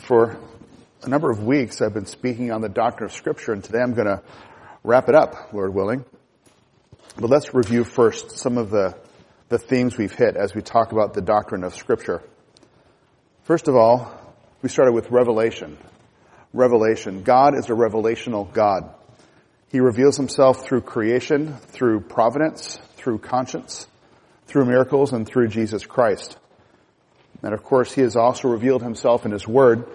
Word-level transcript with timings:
For 0.00 0.38
a 1.02 1.08
number 1.08 1.30
of 1.30 1.42
weeks, 1.42 1.80
I've 1.80 1.94
been 1.94 2.06
speaking 2.06 2.52
on 2.52 2.60
the 2.60 2.68
doctrine 2.68 3.10
of 3.10 3.12
Scripture, 3.14 3.52
and 3.52 3.64
today 3.64 3.80
I'm 3.80 3.94
going 3.94 4.06
to 4.06 4.22
wrap 4.84 5.08
it 5.08 5.14
up, 5.14 5.52
Lord 5.52 5.74
willing. 5.74 6.04
But 7.16 7.30
let's 7.30 7.52
review 7.52 7.84
first 7.84 8.38
some 8.38 8.58
of 8.58 8.70
the, 8.70 8.96
the 9.48 9.58
themes 9.58 9.96
we've 9.96 10.12
hit 10.12 10.36
as 10.36 10.54
we 10.54 10.62
talk 10.62 10.92
about 10.92 11.14
the 11.14 11.20
doctrine 11.20 11.64
of 11.64 11.74
Scripture. 11.74 12.22
First 13.42 13.66
of 13.66 13.74
all, 13.74 14.12
we 14.62 14.68
started 14.68 14.92
with 14.92 15.10
revelation. 15.10 15.76
Revelation. 16.52 17.22
God 17.24 17.58
is 17.58 17.66
a 17.66 17.74
revelational 17.74 18.52
God. 18.52 18.94
He 19.70 19.80
reveals 19.80 20.16
himself 20.16 20.64
through 20.64 20.82
creation, 20.82 21.56
through 21.56 22.00
providence, 22.00 22.78
through 22.96 23.18
conscience, 23.18 23.86
through 24.46 24.66
miracles, 24.66 25.12
and 25.12 25.26
through 25.26 25.48
Jesus 25.48 25.84
Christ. 25.84 26.38
And 27.42 27.54
of 27.54 27.62
course, 27.62 27.92
he 27.92 28.02
has 28.02 28.16
also 28.16 28.48
revealed 28.48 28.82
himself 28.82 29.24
in 29.24 29.32
his 29.32 29.46
word, 29.46 29.86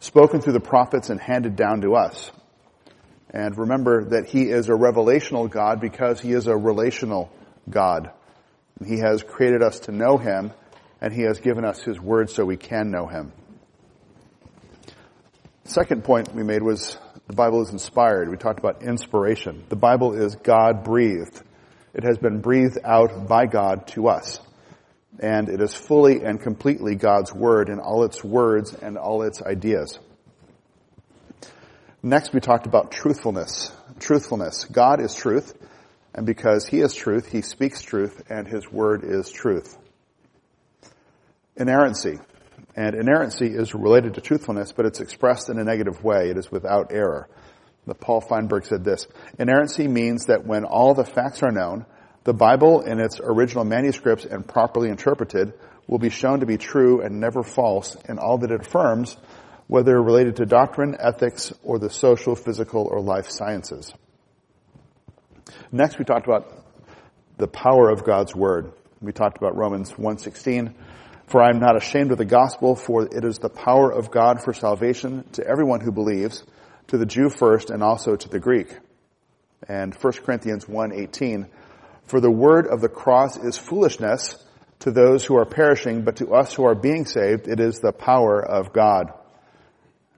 spoken 0.00 0.40
through 0.40 0.52
the 0.52 0.60
prophets 0.60 1.10
and 1.10 1.20
handed 1.20 1.56
down 1.56 1.80
to 1.80 1.94
us. 1.94 2.30
And 3.30 3.56
remember 3.58 4.04
that 4.10 4.26
he 4.26 4.44
is 4.44 4.68
a 4.68 4.72
revelational 4.72 5.50
God 5.50 5.80
because 5.80 6.20
he 6.20 6.32
is 6.32 6.46
a 6.46 6.56
relational 6.56 7.32
God. 7.68 8.12
He 8.86 8.98
has 8.98 9.22
created 9.22 9.62
us 9.62 9.80
to 9.80 9.92
know 9.92 10.18
him 10.18 10.52
and 11.00 11.12
he 11.12 11.22
has 11.22 11.40
given 11.40 11.64
us 11.64 11.82
his 11.82 12.00
word 12.00 12.30
so 12.30 12.44
we 12.44 12.56
can 12.56 12.90
know 12.90 13.06
him. 13.06 13.32
Second 15.64 16.04
point 16.04 16.32
we 16.34 16.42
made 16.42 16.62
was 16.62 16.96
the 17.26 17.34
Bible 17.34 17.62
is 17.62 17.70
inspired. 17.70 18.28
We 18.28 18.36
talked 18.36 18.58
about 18.58 18.82
inspiration. 18.82 19.64
The 19.68 19.76
Bible 19.76 20.12
is 20.12 20.36
God 20.36 20.84
breathed. 20.84 21.42
It 21.92 22.04
has 22.04 22.18
been 22.18 22.40
breathed 22.40 22.78
out 22.84 23.26
by 23.26 23.46
God 23.46 23.88
to 23.88 24.08
us 24.08 24.40
and 25.20 25.48
it 25.48 25.60
is 25.60 25.74
fully 25.74 26.24
and 26.24 26.40
completely 26.40 26.94
God's 26.94 27.32
Word 27.32 27.68
in 27.68 27.78
all 27.78 28.04
its 28.04 28.22
words 28.24 28.74
and 28.74 28.98
all 28.98 29.22
its 29.22 29.42
ideas. 29.42 29.98
Next, 32.02 32.32
we 32.32 32.40
talked 32.40 32.66
about 32.66 32.90
truthfulness. 32.90 33.72
Truthfulness. 33.98 34.64
God 34.64 35.00
is 35.00 35.14
truth, 35.14 35.54
and 36.14 36.26
because 36.26 36.66
He 36.66 36.80
is 36.80 36.94
truth, 36.94 37.30
He 37.30 37.42
speaks 37.42 37.82
truth, 37.82 38.22
and 38.28 38.46
His 38.46 38.70
Word 38.70 39.04
is 39.04 39.30
truth. 39.30 39.76
Inerrancy. 41.56 42.18
And 42.76 42.96
inerrancy 42.96 43.46
is 43.46 43.74
related 43.74 44.14
to 44.14 44.20
truthfulness, 44.20 44.72
but 44.72 44.84
it's 44.84 45.00
expressed 45.00 45.48
in 45.48 45.58
a 45.58 45.64
negative 45.64 46.02
way. 46.02 46.28
It 46.30 46.36
is 46.36 46.50
without 46.50 46.92
error. 46.92 47.28
The 47.86 47.94
Paul 47.94 48.20
Feinberg 48.20 48.64
said 48.64 48.82
this, 48.82 49.06
inerrancy 49.38 49.86
means 49.86 50.26
that 50.26 50.46
when 50.46 50.64
all 50.64 50.94
the 50.94 51.04
facts 51.04 51.42
are 51.42 51.52
known, 51.52 51.86
the 52.24 52.34
Bible 52.34 52.80
in 52.80 53.00
its 53.00 53.20
original 53.22 53.64
manuscripts 53.64 54.24
and 54.24 54.46
properly 54.46 54.88
interpreted 54.88 55.52
will 55.86 55.98
be 55.98 56.08
shown 56.08 56.40
to 56.40 56.46
be 56.46 56.56
true 56.56 57.02
and 57.02 57.20
never 57.20 57.42
false 57.42 57.96
in 58.08 58.18
all 58.18 58.38
that 58.38 58.50
it 58.50 58.62
affirms, 58.62 59.16
whether 59.66 60.00
related 60.02 60.36
to 60.36 60.46
doctrine, 60.46 60.96
ethics, 60.98 61.52
or 61.62 61.78
the 61.78 61.90
social, 61.90 62.34
physical, 62.34 62.86
or 62.86 63.00
life 63.00 63.28
sciences. 63.28 63.92
Next, 65.70 65.98
we 65.98 66.04
talked 66.04 66.26
about 66.26 66.50
the 67.36 67.48
power 67.48 67.90
of 67.90 68.04
God's 68.04 68.34
Word. 68.34 68.72
We 69.00 69.12
talked 69.12 69.36
about 69.36 69.56
Romans 69.56 69.92
1.16, 69.92 70.72
For 71.26 71.42
I 71.42 71.50
am 71.50 71.58
not 71.58 71.76
ashamed 71.76 72.12
of 72.12 72.18
the 72.18 72.24
gospel, 72.24 72.74
for 72.74 73.04
it 73.04 73.24
is 73.24 73.38
the 73.38 73.50
power 73.50 73.90
of 73.90 74.10
God 74.10 74.42
for 74.42 74.54
salvation 74.54 75.24
to 75.32 75.46
everyone 75.46 75.80
who 75.80 75.92
believes, 75.92 76.42
to 76.88 76.96
the 76.96 77.06
Jew 77.06 77.28
first 77.28 77.70
and 77.70 77.82
also 77.82 78.16
to 78.16 78.28
the 78.28 78.40
Greek. 78.40 78.68
And 79.68 79.94
1 79.94 80.12
Corinthians 80.24 80.66
1.18, 80.66 81.48
for 82.06 82.20
the 82.20 82.30
word 82.30 82.66
of 82.66 82.80
the 82.80 82.88
cross 82.88 83.36
is 83.36 83.56
foolishness 83.56 84.42
to 84.80 84.90
those 84.90 85.24
who 85.24 85.36
are 85.36 85.46
perishing, 85.46 86.02
but 86.02 86.16
to 86.16 86.34
us 86.34 86.52
who 86.52 86.64
are 86.64 86.74
being 86.74 87.06
saved, 87.06 87.48
it 87.48 87.60
is 87.60 87.78
the 87.78 87.92
power 87.92 88.44
of 88.44 88.72
God. 88.72 89.12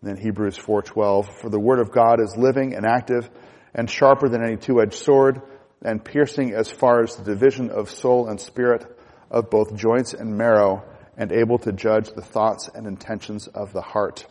And 0.00 0.10
then 0.10 0.16
Hebrews 0.16 0.56
4:12, 0.58 1.28
for 1.40 1.48
the 1.48 1.60
word 1.60 1.78
of 1.78 1.92
God 1.92 2.20
is 2.20 2.36
living 2.36 2.74
and 2.74 2.84
active 2.84 3.30
and 3.74 3.88
sharper 3.88 4.28
than 4.28 4.44
any 4.44 4.56
two-edged 4.56 4.94
sword 4.94 5.40
and 5.82 6.04
piercing 6.04 6.54
as 6.54 6.70
far 6.70 7.02
as 7.02 7.14
the 7.16 7.24
division 7.24 7.70
of 7.70 7.90
soul 7.90 8.28
and 8.28 8.40
spirit 8.40 8.84
of 9.30 9.50
both 9.50 9.74
joints 9.76 10.14
and 10.14 10.36
marrow 10.36 10.82
and 11.16 11.32
able 11.32 11.58
to 11.58 11.72
judge 11.72 12.10
the 12.10 12.22
thoughts 12.22 12.68
and 12.74 12.86
intentions 12.86 13.46
of 13.46 13.72
the 13.72 13.80
heart. 13.80 14.26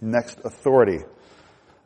Next, 0.00 0.40
authority. 0.44 1.00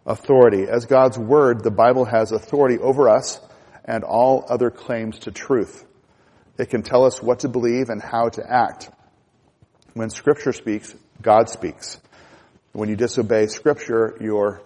Authority. 0.05 0.65
As 0.69 0.87
God's 0.87 1.19
word, 1.19 1.62
the 1.62 1.71
Bible 1.71 2.05
has 2.05 2.33
authority 2.33 2.78
over 2.78 3.09
us 3.09 3.41
and 3.85 4.05
all 4.05 4.45
other 4.49 4.71
claims 4.71 5.21
to 5.21 5.31
truth. 5.31 5.87
It 6.59 6.71
can 6.71 6.83
tell 6.83 7.05
us 7.05 7.23
what 7.23 7.41
to 7.41 7.49
believe 7.49 7.89
and 7.89 8.03
how 8.03 8.29
to 8.31 8.43
act. 8.47 8.91
When 9.95 10.11
scripture 10.11 10.53
speaks, 10.53 10.95
God 11.23 11.49
speaks. 11.49 12.01
When 12.73 12.89
you 12.89 12.97
disobey 12.97 13.47
scripture, 13.47 14.17
you're 14.21 14.63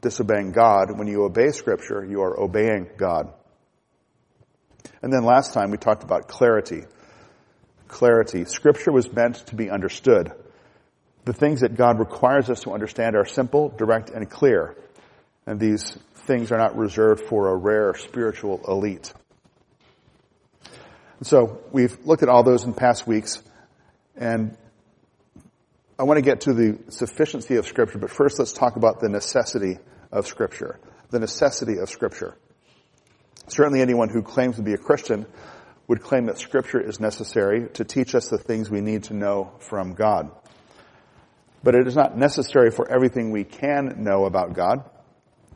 disobeying 0.00 0.52
God. 0.52 0.98
When 0.98 1.08
you 1.08 1.24
obey 1.24 1.50
scripture, 1.50 2.04
you 2.04 2.22
are 2.22 2.38
obeying 2.38 2.90
God. 2.96 3.32
And 5.02 5.12
then 5.12 5.24
last 5.24 5.54
time 5.54 5.70
we 5.70 5.76
talked 5.76 6.02
about 6.02 6.28
clarity. 6.28 6.82
Clarity. 7.86 8.44
Scripture 8.44 8.92
was 8.92 9.10
meant 9.12 9.36
to 9.46 9.54
be 9.54 9.70
understood. 9.70 10.32
The 11.24 11.32
things 11.32 11.60
that 11.60 11.76
God 11.76 11.98
requires 11.98 12.50
us 12.50 12.60
to 12.62 12.72
understand 12.72 13.16
are 13.16 13.24
simple, 13.24 13.68
direct, 13.68 14.10
and 14.10 14.28
clear. 14.28 14.76
And 15.48 15.58
these 15.58 15.96
things 16.26 16.52
are 16.52 16.58
not 16.58 16.76
reserved 16.76 17.22
for 17.22 17.48
a 17.48 17.56
rare 17.56 17.94
spiritual 17.94 18.60
elite. 18.68 19.14
And 21.16 21.26
So 21.26 21.62
we've 21.72 21.96
looked 22.04 22.22
at 22.22 22.28
all 22.28 22.42
those 22.42 22.64
in 22.64 22.74
past 22.74 23.06
weeks, 23.06 23.42
and 24.14 24.58
I 25.98 26.02
want 26.02 26.18
to 26.18 26.22
get 26.22 26.42
to 26.42 26.52
the 26.52 26.78
sufficiency 26.90 27.56
of 27.56 27.66
Scripture, 27.66 27.96
but 27.96 28.10
first 28.10 28.38
let's 28.38 28.52
talk 28.52 28.76
about 28.76 29.00
the 29.00 29.08
necessity 29.08 29.78
of 30.12 30.26
Scripture. 30.26 30.78
The 31.08 31.18
necessity 31.18 31.78
of 31.78 31.88
Scripture. 31.88 32.36
Certainly 33.46 33.80
anyone 33.80 34.10
who 34.10 34.20
claims 34.20 34.56
to 34.56 34.62
be 34.62 34.74
a 34.74 34.78
Christian 34.78 35.24
would 35.86 36.02
claim 36.02 36.26
that 36.26 36.36
Scripture 36.36 36.78
is 36.78 37.00
necessary 37.00 37.70
to 37.70 37.84
teach 37.86 38.14
us 38.14 38.28
the 38.28 38.36
things 38.36 38.68
we 38.68 38.82
need 38.82 39.04
to 39.04 39.14
know 39.14 39.52
from 39.60 39.94
God. 39.94 40.30
But 41.62 41.74
it 41.74 41.86
is 41.86 41.96
not 41.96 42.18
necessary 42.18 42.70
for 42.70 42.86
everything 42.86 43.30
we 43.30 43.44
can 43.44 44.04
know 44.04 44.26
about 44.26 44.52
God. 44.52 44.84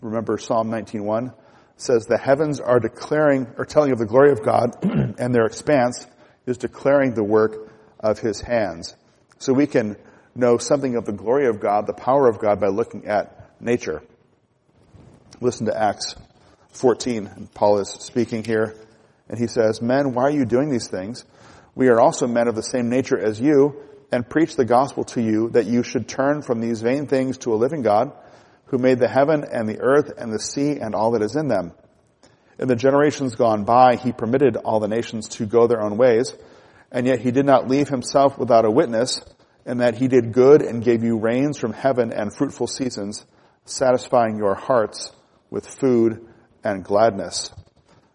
Remember 0.03 0.37
Psalm 0.37 0.69
19.1 0.69 1.33
says 1.77 2.07
the 2.07 2.19
heavens 2.19 2.59
are 2.61 2.81
declaring 2.81 3.47
or 3.57 3.65
telling 3.65 3.93
of 3.93 3.99
the 3.99 4.07
glory 4.07 4.33
of 4.33 4.43
God 4.43 4.77
and 5.19 5.35
their 5.35 5.47
expanse 5.47 6.07
is 6.45 6.59
declaring 6.59 7.15
the 7.15 7.23
work 7.23 7.73
of 8.01 8.19
his 8.19 8.41
hands. 8.41 8.97
So 9.39 9.53
we 9.53 9.69
can 9.69 9.97
know 10.35 10.59
something 10.59 10.97
of 10.97 11.05
the 11.05 11.13
glory 11.13 11.47
of 11.47 11.61
God, 11.61 11.87
the 11.87 11.93
power 11.93 12.29
of 12.29 12.41
God 12.41 12.61
by 12.61 12.67
looking 12.67 13.07
at 13.07 13.49
nature. 13.61 14.03
Listen 15.41 15.67
to 15.67 15.81
Acts 15.81 16.17
14. 16.73 17.29
And 17.29 17.55
Paul 17.55 17.79
is 17.79 17.89
speaking 17.89 18.43
here 18.43 18.75
and 19.29 19.39
he 19.39 19.47
says, 19.47 19.81
Men, 19.81 20.15
why 20.15 20.25
are 20.25 20.31
you 20.31 20.45
doing 20.45 20.69
these 20.69 20.89
things? 20.89 21.25
We 21.77 21.89
are 21.89 22.01
also 22.01 22.27
men 22.27 22.49
of 22.49 22.57
the 22.57 22.63
same 22.63 22.89
nature 22.89 23.19
as 23.19 23.41
you 23.41 23.81
and 24.11 24.29
preach 24.29 24.57
the 24.57 24.65
gospel 24.65 25.05
to 25.05 25.23
you 25.23 25.51
that 25.51 25.67
you 25.67 25.85
should 25.85 26.09
turn 26.09 26.43
from 26.43 26.61
these 26.61 26.83
vain 26.83 27.07
things 27.07 27.39
to 27.39 27.55
a 27.55 27.57
living 27.57 27.83
God 27.83 28.13
who 28.73 28.79
made 28.79 28.99
the 28.99 29.07
heaven 29.07 29.45
and 29.45 29.69
the 29.69 29.81
earth 29.81 30.11
and 30.17 30.33
the 30.33 30.41
sea 30.41 30.79
and 30.81 30.95
all 30.95 31.11
that 31.11 31.23
is 31.23 31.37
in 31.37 31.47
them. 31.47 31.73
In 32.59 32.69
the 32.69 32.75
generations 32.75 33.35
gone 33.35 33.65
by, 33.65 33.97
he 33.97 34.13
permitted 34.13 34.57
all 34.57 34.81
the 34.81 34.89
nations 34.89 35.29
to 35.29 35.45
go 35.45 35.67
their 35.67 35.83
own 35.83 35.99
ways, 35.99 36.35
and 36.91 37.07
yet 37.07 37.21
he 37.21 37.31
did 37.31 37.45
not 37.45 37.69
leave 37.69 37.91
himself 37.91 38.39
without 38.39 38.65
a 38.65 38.71
witness, 38.71 39.21
in 39.67 39.79
that 39.79 39.97
he 39.97 40.09
did 40.09 40.33
good 40.33 40.63
and 40.63 40.83
gave 40.83 41.05
you 41.05 41.19
rains 41.19 41.59
from 41.59 41.75
heaven 41.75 42.13
and 42.15 42.35
fruitful 42.35 42.67
seasons, 42.67 43.27
satisfying 43.67 44.39
your 44.39 44.55
hearts 44.55 45.13
with 45.51 45.67
food 45.67 46.27
and 46.65 46.83
gladness. 46.83 47.53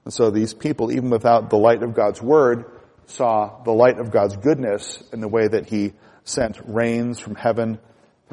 And 0.05 0.13
so 0.13 0.31
these 0.31 0.55
people, 0.55 0.91
even 0.91 1.11
without 1.11 1.51
the 1.51 1.57
light 1.57 1.83
of 1.83 1.93
God's 1.93 2.21
word, 2.21 2.65
saw 3.05 3.61
the 3.63 3.73
light 3.73 3.99
of 3.99 4.09
God's 4.09 4.35
goodness 4.35 5.03
in 5.13 5.21
the 5.21 5.27
way 5.27 5.47
that 5.47 5.69
he 5.69 5.93
sent 6.23 6.57
rains 6.65 7.19
from 7.19 7.35
heaven 7.35 7.77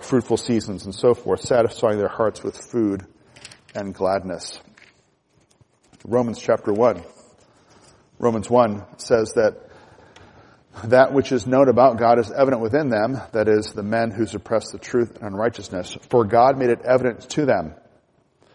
fruitful 0.01 0.37
seasons 0.37 0.85
and 0.85 0.95
so 0.95 1.15
forth, 1.15 1.41
satisfying 1.41 1.99
their 1.99 2.09
hearts 2.09 2.43
with 2.43 2.57
food 2.57 3.07
and 3.75 3.95
gladness. 3.95 4.61
Romans 6.05 6.41
chapter 6.41 6.73
1. 6.73 7.03
Romans 8.19 8.51
1 8.51 8.85
says 8.99 9.33
that 9.35 9.57
that 10.85 11.13
which 11.13 11.31
is 11.33 11.47
known 11.47 11.69
about 11.69 11.99
God 11.99 12.19
is 12.19 12.33
evident 12.33 12.63
within 12.63 12.89
them, 12.89 13.21
that 13.33 13.49
is, 13.49 13.73
the 13.73 13.83
men 13.83 14.11
who 14.11 14.27
suppress 14.27 14.71
the 14.71 14.79
truth 14.79 15.17
and 15.17 15.33
unrighteousness, 15.33 15.97
for 16.11 16.25
God 16.25 16.59
made 16.59 16.71
it 16.71 16.83
evident 16.83 17.29
to 17.31 17.47
them. 17.47 17.75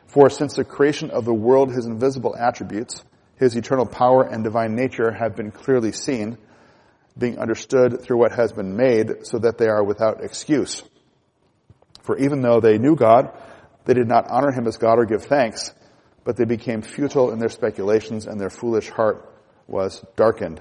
For 0.07 0.29
since 0.29 0.55
the 0.55 0.63
creation 0.63 1.11
of 1.11 1.23
the 1.23 1.33
world, 1.33 1.71
his 1.71 1.85
invisible 1.85 2.35
attributes, 2.37 3.03
his 3.37 3.55
eternal 3.55 3.85
power 3.85 4.23
and 4.23 4.43
divine 4.43 4.75
nature 4.75 5.11
have 5.11 5.35
been 5.35 5.51
clearly 5.51 5.91
seen, 5.91 6.37
being 7.17 7.39
understood 7.39 8.01
through 8.01 8.17
what 8.17 8.33
has 8.33 8.51
been 8.51 8.75
made, 8.75 9.25
so 9.25 9.39
that 9.39 9.57
they 9.57 9.67
are 9.67 9.83
without 9.83 10.23
excuse. 10.23 10.83
For 12.09 12.17
even 12.17 12.41
though 12.41 12.59
they 12.59 12.79
knew 12.79 12.95
God, 12.95 13.31
they 13.85 13.93
did 13.93 14.07
not 14.07 14.25
honor 14.31 14.51
him 14.51 14.65
as 14.65 14.77
God 14.77 14.97
or 14.97 15.05
give 15.05 15.25
thanks, 15.25 15.71
but 16.23 16.37
they 16.37 16.43
became 16.43 16.81
futile 16.81 17.29
in 17.29 17.37
their 17.37 17.49
speculations 17.49 18.25
and 18.25 18.41
their 18.41 18.49
foolish 18.49 18.89
heart 18.89 19.31
was 19.67 20.03
darkened. 20.15 20.59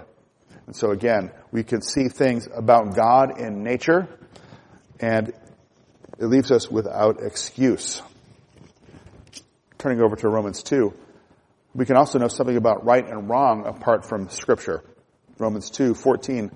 And 0.67 0.77
so 0.77 0.91
again, 0.91 1.31
we 1.51 1.65
can 1.65 1.81
see 1.81 2.09
things 2.09 2.47
about 2.55 2.95
God 2.95 3.41
in 3.41 3.63
nature 3.63 4.09
and 5.01 5.29
it 6.19 6.27
leaves 6.27 6.51
us 6.51 6.71
without 6.71 7.23
excuse. 7.23 8.03
Turning 9.79 10.03
over 10.03 10.17
to 10.17 10.29
Romans 10.29 10.63
2, 10.63 10.93
we 11.73 11.87
can 11.87 11.97
also 11.97 12.19
know 12.19 12.29
something 12.29 12.59
about 12.59 12.85
right 12.85 13.09
and 13.09 13.27
wrong 13.27 13.65
apart 13.65 14.05
from 14.05 14.29
scripture. 14.29 14.85
Romans 15.39 15.71
2, 15.71 15.95
14 15.95 16.51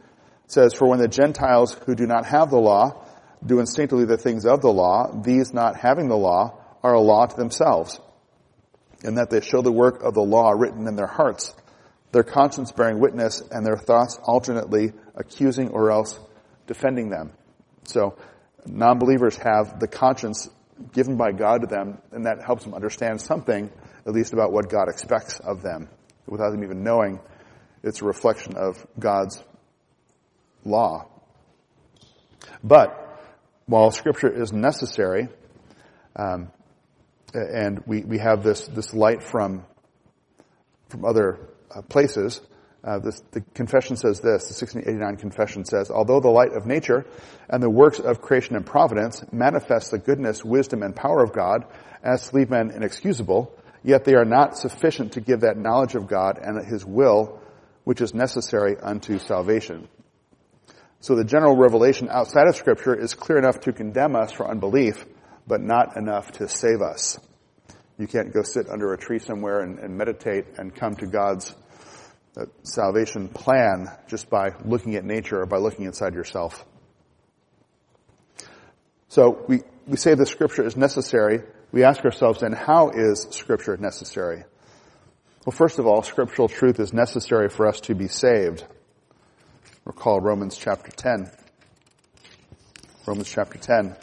says, 0.49 0.75
For 0.75 0.87
when 0.87 0.99
the 0.99 1.09
Gentiles 1.09 1.73
who 1.87 1.95
do 1.95 2.06
not 2.06 2.27
have 2.27 2.50
the 2.50 2.59
law 2.59 3.06
do 3.44 3.61
instinctively 3.61 4.05
the 4.05 4.17
things 4.17 4.47
of 4.47 4.61
the 4.61 4.73
law, 4.73 5.11
these 5.23 5.53
not 5.53 5.77
having 5.77 6.09
the 6.09 6.17
law 6.17 6.59
are 6.83 6.94
a 6.94 7.00
law 7.00 7.27
to 7.27 7.37
themselves, 7.37 8.00
in 9.05 9.17
that 9.17 9.31
they 9.31 9.41
show 9.41 9.62
the 9.62 9.73
work 9.73 10.03
of 10.03 10.15
the 10.15 10.23
law 10.23 10.50
written 10.50 10.87
in 10.87 10.97
their 10.97 11.06
hearts, 11.06 11.55
their 12.12 12.23
conscience 12.23 12.73
bearing 12.73 13.00
witness, 13.00 13.43
and 13.50 13.65
their 13.65 13.77
thoughts 13.77 14.19
alternately 14.23 14.93
accusing 15.15 15.71
or 15.71 15.91
else 15.91 16.19
defending 16.67 17.11
them. 17.11 17.33
So, 17.85 18.17
non-believers 18.67 19.37
have 19.39 19.81
the 19.81 19.88
conscience 19.88 20.49
given 20.93 21.17
by 21.17 21.33
God 21.33 21.62
to 21.62 21.67
them, 21.67 21.99
and 22.12 22.27
that 22.27 22.43
helps 22.45 22.65
them 22.65 22.75
understand 22.75 23.21
something, 23.21 23.71
at 24.06 24.12
least 24.12 24.33
about 24.33 24.53
what 24.53 24.69
God 24.69 24.88
expects 24.88 25.41
of 25.41 25.62
them, 25.62 25.88
without 26.27 26.50
them 26.50 26.62
even 26.62 26.83
knowing 26.83 27.21
it's 27.83 28.03
a 28.03 28.05
reflection 28.05 28.56
of 28.56 28.85
God's 28.99 29.43
law. 30.65 31.09
But, 32.62 33.01
while 33.67 33.91
scripture 33.91 34.31
is 34.31 34.53
necessary, 34.53 35.29
um, 36.17 36.50
and 37.35 37.82
we, 37.87 38.03
we 38.03 38.19
have 38.19 38.43
this, 38.43 38.67
this 38.67 38.93
light 38.93 39.23
from, 39.23 39.64
from 40.88 41.05
other 41.05 41.38
uh, 41.75 41.82
places, 41.82 42.41
uh, 42.85 42.99
this, 42.99 43.23
the 43.31 43.41
confession 43.55 43.97
says 43.97 44.20
this, 44.20 44.44
the 44.49 44.67
1689 44.67 45.17
confession 45.17 45.64
says, 45.64 45.91
although 45.91 46.19
the 46.19 46.29
light 46.29 46.53
of 46.53 46.67
nature 46.67 47.06
and 47.49 47.62
the 47.62 47.70
works 47.70 48.00
of 48.00 48.20
creation 48.20 48.56
and 48.56 48.67
providence 48.67 49.23
manifest 49.31 49.93
the 49.93 49.99
goodness, 49.99 50.44
wisdom, 50.44 50.82
and 50.82 50.97
power 50.97 51.23
of 51.23 51.32
God 51.32 51.64
as 52.03 52.29
to 52.29 52.37
leave 52.37 52.50
men 52.50 52.70
inexcusable, 52.70 53.55
yet 53.85 54.05
they 54.05 54.14
are 54.14 54.25
not 54.25 54.59
sufficient 54.59 55.12
to 55.12 55.20
give 55.20 55.41
that 55.41 55.56
knowledge 55.56 55.94
of 55.94 56.09
God 56.09 56.38
and 56.43 56.67
His 56.67 56.85
will 56.85 57.41
which 57.85 58.00
is 58.00 58.14
necessary 58.14 58.76
unto 58.81 59.19
salvation. 59.19 59.88
So 61.02 61.16
the 61.16 61.25
general 61.25 61.56
revelation 61.56 62.08
outside 62.08 62.46
of 62.46 62.54
scripture 62.54 62.94
is 62.94 63.12
clear 63.14 63.37
enough 63.37 63.58
to 63.62 63.72
condemn 63.72 64.14
us 64.14 64.31
for 64.31 64.49
unbelief, 64.49 65.04
but 65.49 65.60
not 65.60 65.96
enough 65.96 66.31
to 66.34 66.49
save 66.49 66.81
us. 66.81 67.19
You 67.99 68.06
can't 68.06 68.32
go 68.32 68.43
sit 68.43 68.69
under 68.70 68.93
a 68.93 68.99
tree 68.99 69.19
somewhere 69.19 69.62
and, 69.62 69.81
and 69.81 69.99
meditate 69.99 70.44
and 70.58 70.72
come 70.72 70.94
to 70.96 71.08
God's 71.08 71.56
uh, 72.37 72.44
salvation 72.62 73.26
plan 73.26 73.88
just 74.06 74.31
by 74.31 74.50
looking 74.64 74.94
at 74.94 75.04
nature 75.04 75.43
or 75.43 75.46
by 75.46 75.56
looking 75.56 75.87
inside 75.87 76.14
yourself. 76.14 76.64
So 79.08 79.44
we, 79.49 79.62
we 79.88 79.96
say 79.96 80.14
the 80.14 80.25
scripture 80.25 80.64
is 80.64 80.76
necessary. 80.76 81.40
We 81.72 81.82
ask 81.82 82.04
ourselves 82.04 82.43
then, 82.43 82.52
how 82.52 82.90
is 82.90 83.26
scripture 83.32 83.76
necessary? 83.76 84.44
Well, 85.44 85.52
first 85.52 85.81
of 85.81 85.87
all, 85.88 86.04
scriptural 86.04 86.46
truth 86.46 86.78
is 86.78 86.93
necessary 86.93 87.49
for 87.49 87.66
us 87.66 87.81
to 87.81 87.96
be 87.96 88.06
saved. 88.06 88.64
Recall 89.84 90.20
Romans 90.20 90.56
chapter 90.56 90.93
10. 90.93 91.29
Romans 93.05 93.29
chapter 93.29 93.58
10, 93.58 93.96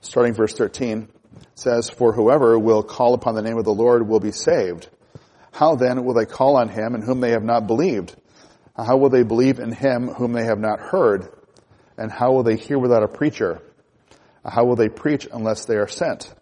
starting 0.00 0.34
verse 0.34 0.52
13, 0.54 1.06
says, 1.54 1.90
For 1.90 2.12
whoever 2.12 2.58
will 2.58 2.82
call 2.82 3.14
upon 3.14 3.36
the 3.36 3.42
name 3.42 3.56
of 3.56 3.64
the 3.64 3.72
Lord 3.72 4.08
will 4.08 4.18
be 4.18 4.32
saved. 4.32 4.88
How 5.52 5.76
then 5.76 6.04
will 6.04 6.14
they 6.14 6.26
call 6.26 6.56
on 6.56 6.68
him 6.68 6.96
in 6.96 7.02
whom 7.02 7.20
they 7.20 7.30
have 7.30 7.44
not 7.44 7.68
believed? 7.68 8.16
How 8.76 8.96
will 8.96 9.10
they 9.10 9.22
believe 9.22 9.60
in 9.60 9.70
him 9.70 10.08
whom 10.08 10.32
they 10.32 10.44
have 10.46 10.58
not 10.58 10.80
heard? 10.80 11.28
And 11.96 12.10
how 12.10 12.32
will 12.32 12.42
they 12.42 12.56
hear 12.56 12.76
without 12.76 13.04
a 13.04 13.08
preacher? 13.08 13.62
How 14.44 14.64
will 14.64 14.74
they 14.74 14.88
preach 14.88 15.28
unless 15.32 15.66
they 15.66 15.76
are 15.76 15.86
sent? 15.86 16.34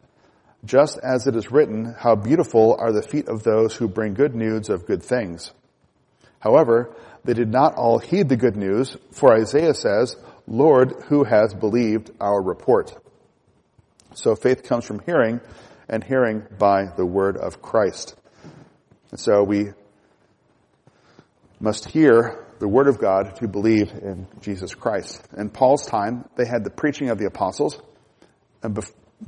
Just 0.65 0.99
as 1.03 1.27
it 1.27 1.37
is 1.37 1.53
written, 1.53 1.95
how 1.99 2.15
beautiful 2.15 2.77
are 2.79 2.93
the 2.93 3.03
feet 3.03 3.29
of 3.29 3.43
those 3.43 3.77
who 3.77 3.89
bring 3.89 4.15
good 4.15 4.35
news 4.35 4.71
of 4.71 4.87
good 4.87 5.03
things. 5.03 5.53
However, 6.43 6.95
they 7.25 7.35
did 7.35 7.49
not 7.49 7.75
all 7.75 7.99
heed 7.99 8.29
the 8.29 8.37
good 8.37 8.57
news, 8.57 8.97
for 9.13 9.33
Isaiah 9.33 9.75
says, 9.75 10.17
Lord, 10.47 10.93
who 11.07 11.23
has 11.23 11.55
believed 11.55 12.11
our 12.21 12.43
report? 12.43 12.93
So 14.15 14.35
faith 14.35 14.65
comes 14.65 14.85
from 14.85 14.99
hearing, 15.07 15.41
and 15.89 16.03
hearing 16.03 16.47
by 16.59 16.87
the 16.97 17.07
word 17.07 17.37
of 17.37 17.63
Christ. 17.63 18.17
And 19.11 19.21
so 19.21 19.45
we 19.45 19.69
must 21.61 21.85
hear 21.87 22.45
the 22.59 22.69
word 22.69 22.89
of 22.89 22.99
God 22.99 23.37
to 23.37 23.47
believe 23.47 23.93
in 23.93 24.27
Jesus 24.41 24.75
Christ. 24.75 25.23
In 25.37 25.49
Paul's 25.49 25.87
time, 25.87 26.29
they 26.37 26.47
had 26.47 26.65
the 26.65 26.71
preaching 26.71 27.11
of 27.11 27.19
the 27.19 27.27
apostles 27.27 27.81
and 28.63 28.79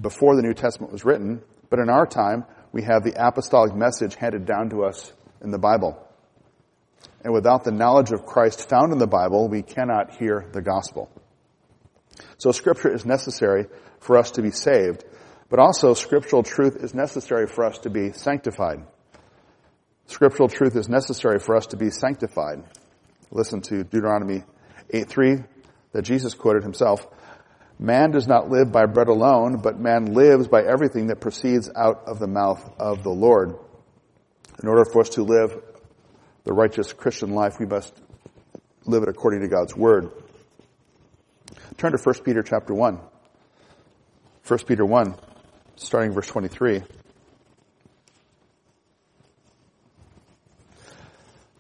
before 0.00 0.36
the 0.36 0.42
New 0.42 0.54
Testament 0.54 0.92
was 0.92 1.04
written, 1.04 1.42
but 1.70 1.78
in 1.78 1.88
our 1.88 2.06
time, 2.06 2.44
we 2.72 2.82
have 2.82 3.04
the 3.04 3.14
apostolic 3.16 3.74
message 3.74 4.14
handed 4.14 4.46
down 4.46 4.70
to 4.70 4.84
us 4.84 5.12
in 5.42 5.50
the 5.50 5.58
Bible. 5.58 6.00
And 7.24 7.32
without 7.32 7.64
the 7.64 7.72
knowledge 7.72 8.12
of 8.12 8.26
Christ 8.26 8.68
found 8.68 8.92
in 8.92 8.98
the 8.98 9.06
Bible, 9.06 9.48
we 9.48 9.62
cannot 9.62 10.14
hear 10.16 10.46
the 10.52 10.60
gospel. 10.60 11.10
So 12.36 12.52
scripture 12.52 12.92
is 12.92 13.06
necessary 13.06 13.66
for 13.98 14.18
us 14.18 14.32
to 14.32 14.42
be 14.42 14.50
saved, 14.50 15.04
but 15.48 15.58
also 15.58 15.94
scriptural 15.94 16.42
truth 16.42 16.76
is 16.76 16.94
necessary 16.94 17.46
for 17.46 17.64
us 17.64 17.78
to 17.78 17.90
be 17.90 18.12
sanctified. 18.12 18.84
Scriptural 20.06 20.50
truth 20.50 20.76
is 20.76 20.88
necessary 20.88 21.38
for 21.38 21.56
us 21.56 21.66
to 21.68 21.78
be 21.78 21.88
sanctified. 21.88 22.62
Listen 23.30 23.62
to 23.62 23.84
Deuteronomy 23.84 24.44
8.3 24.92 25.46
that 25.92 26.02
Jesus 26.02 26.34
quoted 26.34 26.62
himself. 26.62 27.06
Man 27.78 28.10
does 28.10 28.28
not 28.28 28.50
live 28.50 28.70
by 28.70 28.84
bread 28.84 29.08
alone, 29.08 29.60
but 29.62 29.80
man 29.80 30.12
lives 30.12 30.46
by 30.46 30.62
everything 30.62 31.06
that 31.06 31.20
proceeds 31.20 31.70
out 31.74 32.02
of 32.06 32.18
the 32.18 32.26
mouth 32.26 32.70
of 32.78 33.02
the 33.02 33.10
Lord. 33.10 33.56
In 34.62 34.68
order 34.68 34.84
for 34.84 35.00
us 35.00 35.08
to 35.10 35.24
live 35.24 35.58
the 36.44 36.52
righteous 36.52 36.92
Christian 36.92 37.30
life, 37.34 37.58
we 37.58 37.66
must 37.66 37.92
live 38.84 39.02
it 39.02 39.08
according 39.08 39.40
to 39.40 39.48
God's 39.48 39.74
word. 39.74 40.10
Turn 41.78 41.92
to 41.92 41.98
1 41.98 42.14
Peter 42.22 42.42
chapter 42.42 42.74
1. 42.74 43.00
1 44.46 44.58
Peter 44.66 44.84
1, 44.84 45.14
starting 45.76 46.12
verse 46.12 46.26
23. 46.26 46.82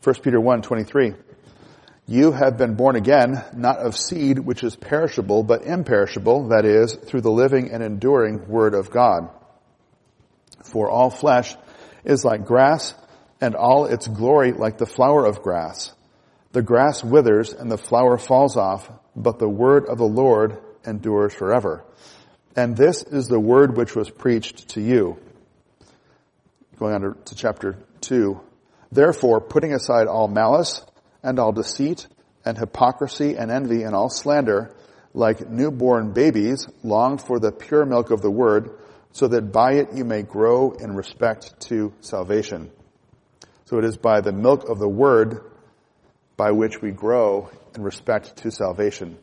1 0.02 0.14
Peter 0.16 0.38
1, 0.38 0.60
23. 0.60 1.14
You 2.06 2.32
have 2.32 2.58
been 2.58 2.74
born 2.74 2.96
again, 2.96 3.42
not 3.54 3.78
of 3.78 3.96
seed 3.96 4.38
which 4.38 4.62
is 4.62 4.76
perishable, 4.76 5.42
but 5.42 5.64
imperishable, 5.64 6.48
that 6.48 6.66
is, 6.66 6.92
through 6.94 7.22
the 7.22 7.30
living 7.30 7.70
and 7.70 7.82
enduring 7.82 8.46
Word 8.46 8.74
of 8.74 8.90
God. 8.90 9.30
For 10.62 10.90
all 10.90 11.08
flesh 11.08 11.56
is 12.04 12.22
like 12.22 12.44
grass, 12.44 12.94
and 13.44 13.54
all 13.54 13.84
its 13.84 14.08
glory 14.08 14.52
like 14.52 14.78
the 14.78 14.86
flower 14.86 15.26
of 15.26 15.42
grass. 15.42 15.92
The 16.52 16.62
grass 16.62 17.04
withers 17.04 17.52
and 17.52 17.70
the 17.70 17.76
flower 17.76 18.16
falls 18.16 18.56
off, 18.56 18.90
but 19.14 19.38
the 19.38 19.48
word 19.48 19.84
of 19.84 19.98
the 19.98 20.06
Lord 20.06 20.56
endures 20.86 21.34
forever. 21.34 21.84
And 22.56 22.74
this 22.74 23.02
is 23.02 23.28
the 23.28 23.38
word 23.38 23.76
which 23.76 23.94
was 23.94 24.08
preached 24.08 24.70
to 24.70 24.80
you. 24.80 25.18
Going 26.78 26.94
on 26.94 27.16
to 27.26 27.34
chapter 27.34 27.76
2. 28.00 28.40
Therefore, 28.90 29.42
putting 29.42 29.74
aside 29.74 30.06
all 30.06 30.26
malice 30.26 30.82
and 31.22 31.38
all 31.38 31.52
deceit 31.52 32.06
and 32.46 32.56
hypocrisy 32.56 33.36
and 33.36 33.50
envy 33.50 33.82
and 33.82 33.94
all 33.94 34.08
slander, 34.08 34.74
like 35.12 35.50
newborn 35.50 36.14
babies, 36.14 36.66
long 36.82 37.18
for 37.18 37.38
the 37.38 37.52
pure 37.52 37.84
milk 37.84 38.10
of 38.10 38.22
the 38.22 38.30
word, 38.30 38.70
so 39.12 39.28
that 39.28 39.52
by 39.52 39.74
it 39.74 39.92
you 39.92 40.04
may 40.06 40.22
grow 40.22 40.72
in 40.72 40.96
respect 40.96 41.60
to 41.68 41.92
salvation. 42.00 42.70
So 43.66 43.78
it 43.78 43.84
is 43.84 43.96
by 43.96 44.20
the 44.20 44.32
milk 44.32 44.68
of 44.68 44.78
the 44.78 44.88
word 44.88 45.50
by 46.36 46.50
which 46.50 46.82
we 46.82 46.90
grow 46.90 47.50
in 47.74 47.82
respect 47.82 48.36
to 48.38 48.50
salvation. 48.50 49.18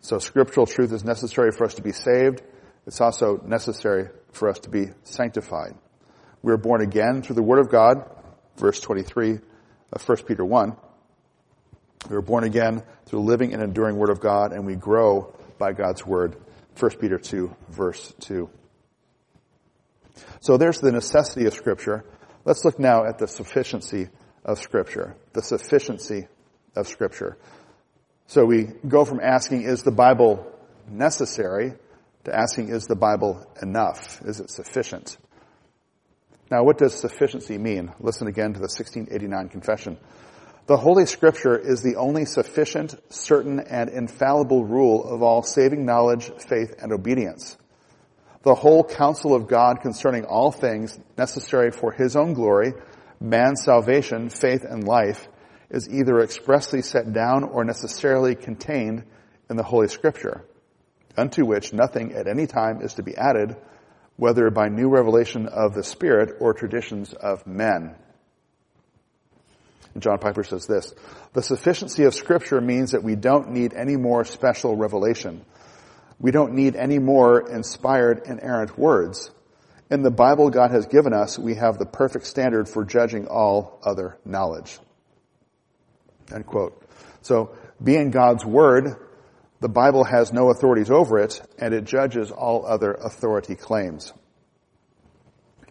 So 0.00 0.18
scriptural 0.18 0.66
truth 0.66 0.92
is 0.92 1.04
necessary 1.04 1.52
for 1.52 1.64
us 1.64 1.74
to 1.74 1.82
be 1.82 1.92
saved. 1.92 2.42
It's 2.86 3.00
also 3.00 3.42
necessary 3.44 4.08
for 4.32 4.48
us 4.48 4.58
to 4.60 4.70
be 4.70 4.86
sanctified. 5.04 5.74
We 6.42 6.52
are 6.52 6.56
born 6.56 6.80
again 6.80 7.22
through 7.22 7.36
the 7.36 7.42
word 7.42 7.58
of 7.58 7.70
God 7.70 8.04
verse 8.60 8.78
23 8.80 9.38
of 9.92 10.08
1 10.08 10.18
Peter 10.26 10.44
1. 10.44 10.76
We 12.08 12.16
are 12.16 12.22
born 12.22 12.44
again 12.44 12.82
through 13.06 13.20
the 13.20 13.26
living 13.26 13.52
and 13.52 13.62
enduring 13.62 13.96
Word 13.96 14.10
of 14.10 14.20
God, 14.20 14.52
and 14.52 14.66
we 14.66 14.76
grow 14.76 15.34
by 15.58 15.72
God's 15.72 16.06
Word. 16.06 16.36
1 16.78 16.90
Peter 17.00 17.18
2, 17.18 17.54
verse 17.70 18.14
2. 18.20 18.48
So 20.40 20.56
there's 20.56 20.78
the 20.78 20.92
necessity 20.92 21.46
of 21.46 21.54
Scripture. 21.54 22.04
Let's 22.44 22.64
look 22.64 22.78
now 22.78 23.04
at 23.04 23.18
the 23.18 23.28
sufficiency 23.28 24.08
of 24.44 24.58
Scripture. 24.58 25.16
The 25.32 25.42
sufficiency 25.42 26.26
of 26.74 26.88
Scripture. 26.88 27.36
So 28.26 28.44
we 28.44 28.68
go 28.86 29.04
from 29.04 29.20
asking, 29.20 29.62
is 29.62 29.82
the 29.82 29.90
Bible 29.90 30.50
necessary, 30.88 31.74
to 32.24 32.34
asking, 32.34 32.68
is 32.68 32.86
the 32.86 32.96
Bible 32.96 33.44
enough? 33.60 34.22
Is 34.22 34.40
it 34.40 34.50
sufficient? 34.50 35.18
Now, 36.50 36.64
what 36.64 36.78
does 36.78 36.94
sufficiency 36.94 37.58
mean? 37.58 37.92
Listen 38.00 38.26
again 38.26 38.54
to 38.54 38.58
the 38.58 38.64
1689 38.64 39.48
confession. 39.48 39.98
The 40.66 40.76
Holy 40.76 41.06
Scripture 41.06 41.58
is 41.58 41.82
the 41.82 41.96
only 41.96 42.24
sufficient, 42.24 42.94
certain, 43.12 43.60
and 43.60 43.90
infallible 43.90 44.64
rule 44.64 45.04
of 45.04 45.22
all 45.22 45.42
saving 45.42 45.84
knowledge, 45.84 46.30
faith, 46.48 46.74
and 46.80 46.92
obedience. 46.92 47.56
The 48.42 48.54
whole 48.54 48.84
counsel 48.84 49.34
of 49.34 49.48
God 49.48 49.80
concerning 49.82 50.24
all 50.24 50.50
things 50.50 50.98
necessary 51.18 51.70
for 51.70 51.92
His 51.92 52.16
own 52.16 52.32
glory, 52.32 52.72
man's 53.20 53.62
salvation, 53.62 54.30
faith, 54.30 54.64
and 54.64 54.84
life 54.84 55.28
is 55.70 55.88
either 55.88 56.20
expressly 56.20 56.82
set 56.82 57.12
down 57.12 57.44
or 57.44 57.64
necessarily 57.64 58.34
contained 58.34 59.04
in 59.50 59.56
the 59.56 59.62
Holy 59.62 59.88
Scripture, 59.88 60.44
unto 61.16 61.44
which 61.44 61.72
nothing 61.72 62.12
at 62.12 62.26
any 62.26 62.46
time 62.46 62.80
is 62.80 62.94
to 62.94 63.02
be 63.02 63.16
added, 63.16 63.56
whether 64.16 64.50
by 64.50 64.68
new 64.68 64.88
revelation 64.88 65.46
of 65.46 65.74
the 65.74 65.84
Spirit 65.84 66.36
or 66.40 66.54
traditions 66.54 67.12
of 67.12 67.46
men. 67.46 67.94
John 69.98 70.18
Piper 70.18 70.44
says 70.44 70.66
this, 70.66 70.94
the 71.32 71.42
sufficiency 71.42 72.04
of 72.04 72.14
scripture 72.14 72.60
means 72.60 72.92
that 72.92 73.02
we 73.02 73.16
don't 73.16 73.50
need 73.50 73.74
any 73.74 73.96
more 73.96 74.24
special 74.24 74.76
revelation. 74.76 75.44
We 76.20 76.30
don't 76.30 76.52
need 76.52 76.76
any 76.76 76.98
more 76.98 77.50
inspired 77.50 78.26
inerrant 78.26 78.78
words. 78.78 79.30
In 79.90 80.02
the 80.02 80.10
Bible 80.10 80.50
God 80.50 80.70
has 80.70 80.86
given 80.86 81.12
us, 81.12 81.38
we 81.38 81.54
have 81.54 81.78
the 81.78 81.86
perfect 81.86 82.26
standard 82.26 82.68
for 82.68 82.84
judging 82.84 83.26
all 83.26 83.80
other 83.82 84.18
knowledge. 84.24 84.78
End 86.32 86.46
quote. 86.46 86.80
So, 87.22 87.56
being 87.82 88.10
God's 88.10 88.44
Word, 88.44 88.96
the 89.60 89.68
Bible 89.68 90.04
has 90.04 90.32
no 90.32 90.50
authorities 90.50 90.90
over 90.90 91.18
it, 91.18 91.40
and 91.58 91.74
it 91.74 91.84
judges 91.84 92.30
all 92.30 92.66
other 92.66 92.92
authority 92.92 93.56
claims. 93.56 94.12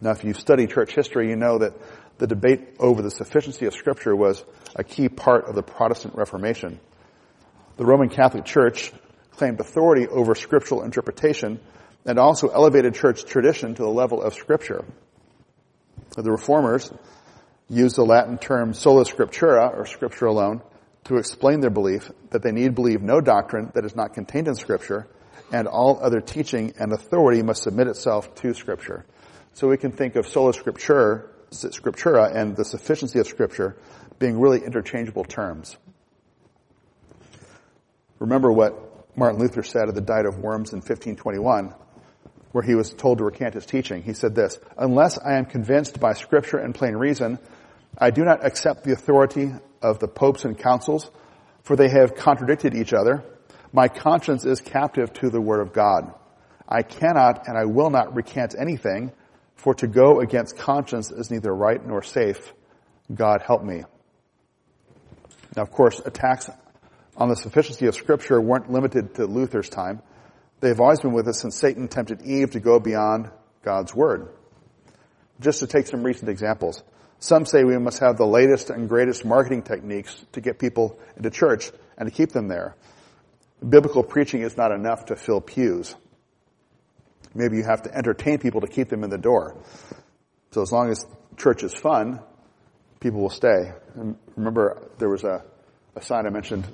Now, 0.00 0.10
if 0.10 0.24
you 0.24 0.34
study 0.34 0.66
church 0.66 0.94
history, 0.94 1.30
you 1.30 1.36
know 1.36 1.58
that 1.58 1.74
the 2.18 2.26
debate 2.26 2.76
over 2.78 3.02
the 3.02 3.10
sufficiency 3.10 3.66
of 3.66 3.74
Scripture 3.74 4.14
was 4.14 4.44
a 4.74 4.84
key 4.84 5.08
part 5.08 5.46
of 5.46 5.54
the 5.54 5.62
Protestant 5.62 6.14
Reformation. 6.14 6.80
The 7.76 7.86
Roman 7.86 8.08
Catholic 8.08 8.44
Church 8.44 8.92
claimed 9.40 9.58
authority 9.58 10.06
over 10.06 10.34
scriptural 10.34 10.82
interpretation 10.82 11.58
and 12.04 12.18
also 12.18 12.48
elevated 12.48 12.94
church 12.94 13.24
tradition 13.24 13.74
to 13.74 13.82
the 13.82 13.88
level 13.88 14.20
of 14.20 14.34
Scripture. 14.34 14.84
The 16.14 16.30
Reformers 16.30 16.92
used 17.70 17.96
the 17.96 18.04
Latin 18.04 18.36
term 18.36 18.74
sola 18.74 19.06
scriptura, 19.06 19.74
or 19.74 19.86
Scripture 19.86 20.26
alone, 20.26 20.60
to 21.04 21.16
explain 21.16 21.60
their 21.60 21.70
belief 21.70 22.10
that 22.28 22.42
they 22.42 22.52
need 22.52 22.74
believe 22.74 23.00
no 23.00 23.22
doctrine 23.22 23.72
that 23.74 23.86
is 23.86 23.96
not 23.96 24.12
contained 24.12 24.46
in 24.46 24.56
Scripture, 24.56 25.06
and 25.50 25.66
all 25.66 25.98
other 26.02 26.20
teaching 26.20 26.74
and 26.78 26.92
authority 26.92 27.42
must 27.42 27.62
submit 27.62 27.86
itself 27.86 28.34
to 28.34 28.52
Scripture. 28.52 29.06
So 29.54 29.68
we 29.68 29.78
can 29.78 29.92
think 29.92 30.16
of 30.16 30.28
sola 30.28 30.52
scriptura 30.52 31.26
scriptura 31.50 32.36
and 32.36 32.54
the 32.54 32.64
sufficiency 32.66 33.18
of 33.18 33.26
scripture 33.26 33.78
being 34.18 34.38
really 34.38 34.62
interchangeable 34.62 35.24
terms. 35.24 35.78
Remember 38.18 38.52
what 38.52 38.89
Martin 39.20 39.38
Luther 39.38 39.62
said 39.62 39.86
at 39.86 39.94
the 39.94 40.00
Diet 40.00 40.24
of 40.24 40.38
Worms 40.38 40.72
in 40.72 40.78
1521, 40.78 41.74
where 42.52 42.64
he 42.64 42.74
was 42.74 42.88
told 42.94 43.18
to 43.18 43.24
recant 43.24 43.52
his 43.52 43.66
teaching. 43.66 44.02
He 44.02 44.14
said 44.14 44.34
this, 44.34 44.58
unless 44.78 45.18
I 45.18 45.36
am 45.36 45.44
convinced 45.44 46.00
by 46.00 46.14
scripture 46.14 46.56
and 46.56 46.74
plain 46.74 46.94
reason, 46.94 47.38
I 47.98 48.12
do 48.12 48.24
not 48.24 48.46
accept 48.46 48.82
the 48.82 48.92
authority 48.92 49.52
of 49.82 49.98
the 49.98 50.08
popes 50.08 50.46
and 50.46 50.58
councils, 50.58 51.10
for 51.64 51.76
they 51.76 51.90
have 51.90 52.14
contradicted 52.14 52.74
each 52.74 52.94
other. 52.94 53.22
My 53.74 53.88
conscience 53.88 54.46
is 54.46 54.62
captive 54.62 55.12
to 55.12 55.28
the 55.28 55.40
word 55.40 55.60
of 55.60 55.74
God. 55.74 56.14
I 56.66 56.80
cannot 56.80 57.46
and 57.46 57.58
I 57.58 57.66
will 57.66 57.90
not 57.90 58.16
recant 58.16 58.54
anything, 58.58 59.12
for 59.54 59.74
to 59.74 59.86
go 59.86 60.20
against 60.20 60.56
conscience 60.56 61.10
is 61.10 61.30
neither 61.30 61.54
right 61.54 61.86
nor 61.86 62.02
safe. 62.02 62.54
God 63.14 63.42
help 63.42 63.62
me. 63.62 63.82
Now, 65.54 65.62
of 65.62 65.70
course, 65.70 66.00
attacks 66.02 66.48
on 67.20 67.28
the 67.28 67.36
sufficiency 67.36 67.86
of 67.86 67.94
Scripture 67.94 68.40
weren't 68.40 68.72
limited 68.72 69.14
to 69.16 69.26
Luther's 69.26 69.68
time. 69.68 70.00
They've 70.60 70.80
always 70.80 71.00
been 71.00 71.12
with 71.12 71.28
us 71.28 71.40
since 71.40 71.54
Satan 71.54 71.86
tempted 71.86 72.22
Eve 72.22 72.52
to 72.52 72.60
go 72.60 72.80
beyond 72.80 73.30
God's 73.62 73.94
Word. 73.94 74.30
Just 75.38 75.60
to 75.60 75.66
take 75.66 75.86
some 75.86 76.02
recent 76.02 76.30
examples. 76.30 76.82
Some 77.18 77.44
say 77.44 77.62
we 77.62 77.76
must 77.78 78.00
have 78.00 78.16
the 78.16 78.26
latest 78.26 78.70
and 78.70 78.88
greatest 78.88 79.26
marketing 79.26 79.62
techniques 79.62 80.24
to 80.32 80.40
get 80.40 80.58
people 80.58 80.98
into 81.16 81.28
church 81.30 81.70
and 81.98 82.08
to 82.08 82.14
keep 82.14 82.30
them 82.30 82.48
there. 82.48 82.74
Biblical 83.66 84.02
preaching 84.02 84.40
is 84.40 84.56
not 84.56 84.72
enough 84.72 85.06
to 85.06 85.16
fill 85.16 85.42
pews. 85.42 85.94
Maybe 87.34 87.58
you 87.58 87.64
have 87.64 87.82
to 87.82 87.94
entertain 87.94 88.38
people 88.38 88.62
to 88.62 88.66
keep 88.66 88.88
them 88.88 89.04
in 89.04 89.10
the 89.10 89.18
door. 89.18 89.62
So 90.52 90.62
as 90.62 90.72
long 90.72 90.90
as 90.90 91.04
church 91.36 91.62
is 91.62 91.74
fun, 91.74 92.20
people 93.00 93.20
will 93.20 93.30
stay. 93.30 93.72
And 93.94 94.16
remember, 94.36 94.88
there 94.98 95.10
was 95.10 95.24
a, 95.24 95.44
a 95.94 96.02
sign 96.02 96.26
I 96.26 96.30
mentioned 96.30 96.64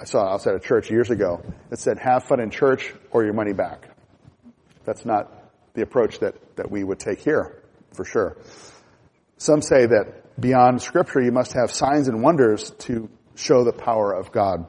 I 0.00 0.04
saw 0.04 0.32
outside 0.32 0.54
a 0.54 0.60
church 0.60 0.90
years 0.90 1.10
ago 1.10 1.42
that 1.68 1.78
said, 1.78 1.98
have 1.98 2.24
fun 2.24 2.40
in 2.40 2.50
church 2.50 2.94
or 3.10 3.24
your 3.24 3.34
money 3.34 3.52
back. 3.52 3.88
That's 4.84 5.04
not 5.04 5.30
the 5.74 5.82
approach 5.82 6.20
that, 6.20 6.56
that 6.56 6.70
we 6.70 6.82
would 6.82 6.98
take 6.98 7.20
here, 7.20 7.62
for 7.92 8.04
sure. 8.04 8.36
Some 9.36 9.62
say 9.62 9.86
that 9.86 10.40
beyond 10.40 10.80
scripture, 10.80 11.20
you 11.20 11.32
must 11.32 11.52
have 11.52 11.70
signs 11.70 12.08
and 12.08 12.22
wonders 12.22 12.70
to 12.80 13.10
show 13.34 13.64
the 13.64 13.72
power 13.72 14.12
of 14.12 14.32
God. 14.32 14.66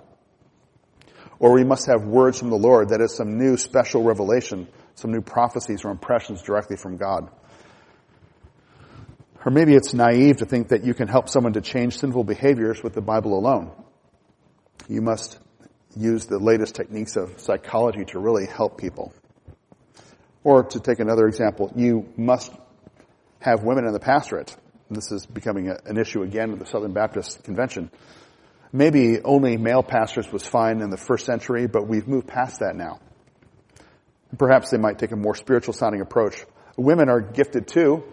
Or 1.39 1.53
we 1.53 1.63
must 1.63 1.87
have 1.87 2.03
words 2.03 2.37
from 2.37 2.49
the 2.49 2.57
Lord, 2.57 2.89
that 2.89 3.01
is 3.01 3.15
some 3.15 3.37
new 3.37 3.57
special 3.57 4.03
revelation 4.03 4.67
some 4.95 5.11
new 5.11 5.21
prophecies 5.21 5.83
or 5.83 5.91
impressions 5.91 6.41
directly 6.41 6.77
from 6.77 6.97
God. 6.97 7.29
Or 9.43 9.51
maybe 9.51 9.73
it's 9.73 9.93
naive 9.93 10.37
to 10.37 10.45
think 10.45 10.69
that 10.69 10.83
you 10.83 10.93
can 10.93 11.07
help 11.07 11.27
someone 11.27 11.53
to 11.53 11.61
change 11.61 11.97
sinful 11.97 12.23
behaviors 12.23 12.83
with 12.83 12.93
the 12.93 13.01
Bible 13.01 13.37
alone. 13.37 13.71
You 14.91 15.01
must 15.01 15.39
use 15.95 16.25
the 16.25 16.37
latest 16.37 16.75
techniques 16.75 17.15
of 17.15 17.39
psychology 17.39 18.03
to 18.05 18.19
really 18.19 18.45
help 18.45 18.77
people. 18.77 19.13
Or 20.43 20.63
to 20.63 20.79
take 20.81 20.99
another 20.99 21.27
example, 21.27 21.71
you 21.77 22.09
must 22.17 22.51
have 23.39 23.63
women 23.63 23.85
in 23.85 23.93
the 23.93 24.01
pastorate. 24.01 24.53
This 24.89 25.09
is 25.13 25.25
becoming 25.25 25.69
a, 25.69 25.77
an 25.85 25.97
issue 25.97 26.23
again 26.23 26.51
with 26.51 26.59
the 26.59 26.65
Southern 26.65 26.91
Baptist 26.91 27.41
Convention. 27.45 27.89
Maybe 28.73 29.21
only 29.21 29.55
male 29.55 29.81
pastors 29.81 30.29
was 30.29 30.45
fine 30.45 30.81
in 30.81 30.89
the 30.89 30.97
first 30.97 31.25
century, 31.25 31.67
but 31.67 31.87
we've 31.87 32.09
moved 32.09 32.27
past 32.27 32.59
that 32.59 32.75
now. 32.75 32.99
Perhaps 34.37 34.71
they 34.71 34.77
might 34.77 34.99
take 34.99 35.13
a 35.13 35.15
more 35.15 35.35
spiritual 35.35 35.73
sounding 35.73 36.01
approach. 36.01 36.43
Women 36.75 37.07
are 37.07 37.21
gifted 37.21 37.65
too, 37.65 38.03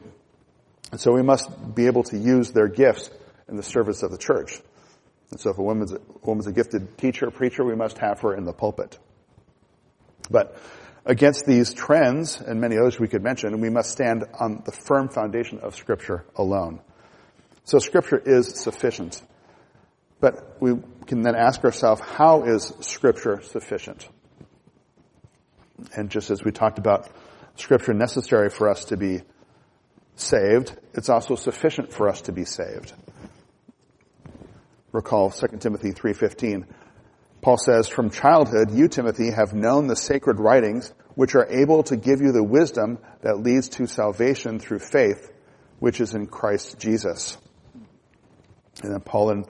and 0.93 1.01
so 1.01 1.13
we 1.13 1.23
must 1.23 1.75
be 1.75 1.87
able 1.87 2.05
to 2.05 2.17
use 2.17 2.53
their 2.53 2.69
gifts 2.69 3.11
in 3.49 3.57
the 3.57 3.65
service 3.65 4.05
of 4.05 4.13
the 4.13 4.19
church. 4.19 4.61
And 5.31 5.41
so 5.41 5.51
if 5.51 5.59
a 5.59 5.63
woman's, 5.63 5.93
a 5.93 6.01
woman's 6.23 6.47
a 6.47 6.53
gifted 6.53 6.97
teacher, 6.97 7.31
preacher, 7.31 7.65
we 7.65 7.75
must 7.75 7.99
have 7.99 8.21
her 8.21 8.35
in 8.35 8.45
the 8.45 8.53
pulpit. 8.53 8.99
But 10.31 10.57
against 11.05 11.47
these 11.47 11.75
trends 11.75 12.41
and 12.41 12.61
many 12.61 12.79
others 12.79 12.99
we 12.99 13.09
could 13.09 13.23
mention, 13.23 13.61
we 13.61 13.71
must 13.71 13.91
stand 13.91 14.25
on 14.39 14.63
the 14.65 14.73
firm 14.73 15.09
foundation 15.09 15.61
of 15.61 15.77
scripture 15.77 16.25
alone. 16.37 16.81
So 17.65 17.79
scripture 17.79 18.21
is 18.25 18.61
sufficient. 18.61 19.23
But 20.21 20.57
we 20.61 20.77
can 21.07 21.23
then 21.23 21.35
ask 21.35 21.65
ourselves, 21.65 22.01
how 22.01 22.45
is 22.45 22.73
scripture 22.81 23.41
sufficient? 23.43 24.09
And 25.95 26.11
just 26.11 26.31
as 26.31 26.43
we 26.43 26.51
talked 26.51 26.79
about 26.79 27.09
scripture 27.57 27.95
necessary 27.95 28.51
for 28.51 28.69
us 28.69 28.87
to 28.87 28.97
be 28.97 29.23
saved, 30.17 30.77
it's 30.95 31.09
also 31.09 31.37
sufficient 31.37 31.93
for 31.93 32.09
us 32.09 32.23
to 32.23 32.33
be 32.33 32.45
saved. 32.45 32.93
Recall 34.93 35.31
2 35.31 35.61
Timothy 35.61 35.93
3:15. 35.93 36.67
Paul 37.41 37.57
says, 37.57 37.89
"From 37.89 38.11
childhood 38.11 38.71
you 38.71 38.89
Timothy 38.89 39.31
have 39.31 39.55
known 39.55 39.87
the 39.87 39.97
sacred 39.97 40.41
writings 40.41 40.93
which 41.15 41.35
are 41.35 41.47
able 41.47 41.83
to 41.85 41.97
give 41.97 42.21
you 42.21 42.33
the 42.33 42.43
wisdom 42.43 42.99
that 43.23 43.39
leads 43.39 43.69
to 43.71 43.87
salvation 43.87 44.59
through 44.59 44.81
faith 44.81 45.31
which 45.79 46.01
is 46.01 46.15
in 46.15 46.27
Christ 46.27 46.79
Jesus." 46.79 47.39
And 48.83 48.93
then 48.93 49.01
Paul 49.01 49.31
in 49.31 49.45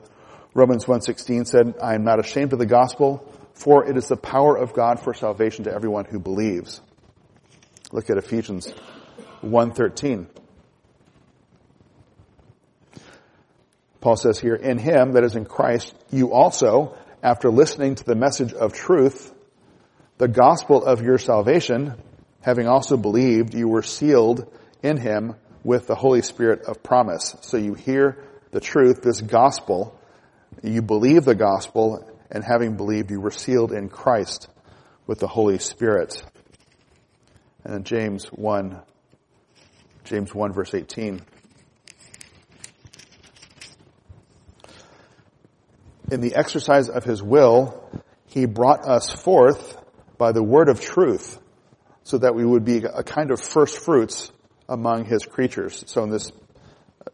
Romans 0.54 0.87
1:16 0.87 1.45
said, 1.45 1.75
"I 1.83 1.95
am 1.95 2.04
not 2.04 2.18
ashamed 2.18 2.52
of 2.52 2.59
the 2.59 2.66
gospel, 2.66 3.23
for 3.59 3.85
it 3.85 3.97
is 3.97 4.09
the 4.09 4.16
power 4.16 4.57
of 4.57 4.73
God 4.73 5.00
for 5.00 5.12
salvation 5.12 5.64
to 5.64 5.75
everyone 5.75 6.04
who 6.04 6.18
believes. 6.21 6.80
Look 7.92 8.09
at 8.09 8.16
Ephesians 8.16 8.73
1.13. 9.42 10.26
Paul 14.00 14.17
says 14.17 14.38
here, 14.38 14.55
in 14.55 14.78
him, 14.78 15.12
that 15.12 15.25
is 15.25 15.35
in 15.35 15.45
Christ, 15.45 15.95
you 16.11 16.33
also, 16.33 16.97
after 17.23 17.50
listening 17.50 17.97
to 17.97 18.05
the 18.05 18.14
message 18.14 18.52
of 18.52 18.73
truth, 18.73 19.35
the 20.19 20.28
gospel 20.28 20.85
of 20.85 21.02
your 21.02 21.19
salvation, 21.19 21.95
having 22.40 22.69
also 22.69 22.97
believed, 22.97 23.55
you 23.55 23.69
were 23.69 23.83
sealed 23.83 24.52
in 24.83 24.97
him 24.97 25.35
with 25.64 25.87
the 25.87 25.95
Holy 25.95 26.23
Spirit 26.23 26.62
of 26.62 26.83
promise. 26.83 27.37
So 27.43 27.57
you 27.57 27.75
hear 27.75 28.25
the 28.52 28.61
truth, 28.61 29.02
this 29.02 29.21
gospel, 29.21 29.99
you 30.62 30.83
believe 30.83 31.25
the 31.25 31.35
gospel, 31.35 32.05
and 32.31 32.45
having 32.45 32.76
believed 32.76 33.11
you 33.11 33.21
were 33.21 33.31
sealed 33.31 33.73
in 33.73 33.88
Christ 33.88 34.49
with 35.07 35.19
the 35.19 35.26
Holy 35.26 35.59
Spirit. 35.59 36.23
And 37.64 37.75
then 37.75 37.85
James 37.85 38.26
1, 38.26 38.81
James 40.05 40.35
1 40.35 40.52
verse 40.52 40.75
18. 40.75 41.23
In 46.11 46.21
the 46.21 46.35
exercise 46.35 46.88
of 46.88 47.05
his 47.05 47.23
will, 47.23 47.83
he 48.27 48.47
brought 48.47 48.87
us 48.87 49.11
forth 49.11 49.77
by 50.17 50.33
the 50.33 50.43
word 50.43 50.69
of 50.69 50.81
truth 50.81 51.38
so 52.03 52.19
that 52.19 52.35
we 52.35 52.45
would 52.45 52.65
be 52.65 52.79
a 52.79 53.03
kind 53.03 53.31
of 53.31 53.41
first 53.41 53.79
fruits 53.79 54.33
among 54.69 55.05
his 55.05 55.25
creatures. 55.25 55.85
So 55.87 56.05
in 56.05 56.11
this, 56.11 56.33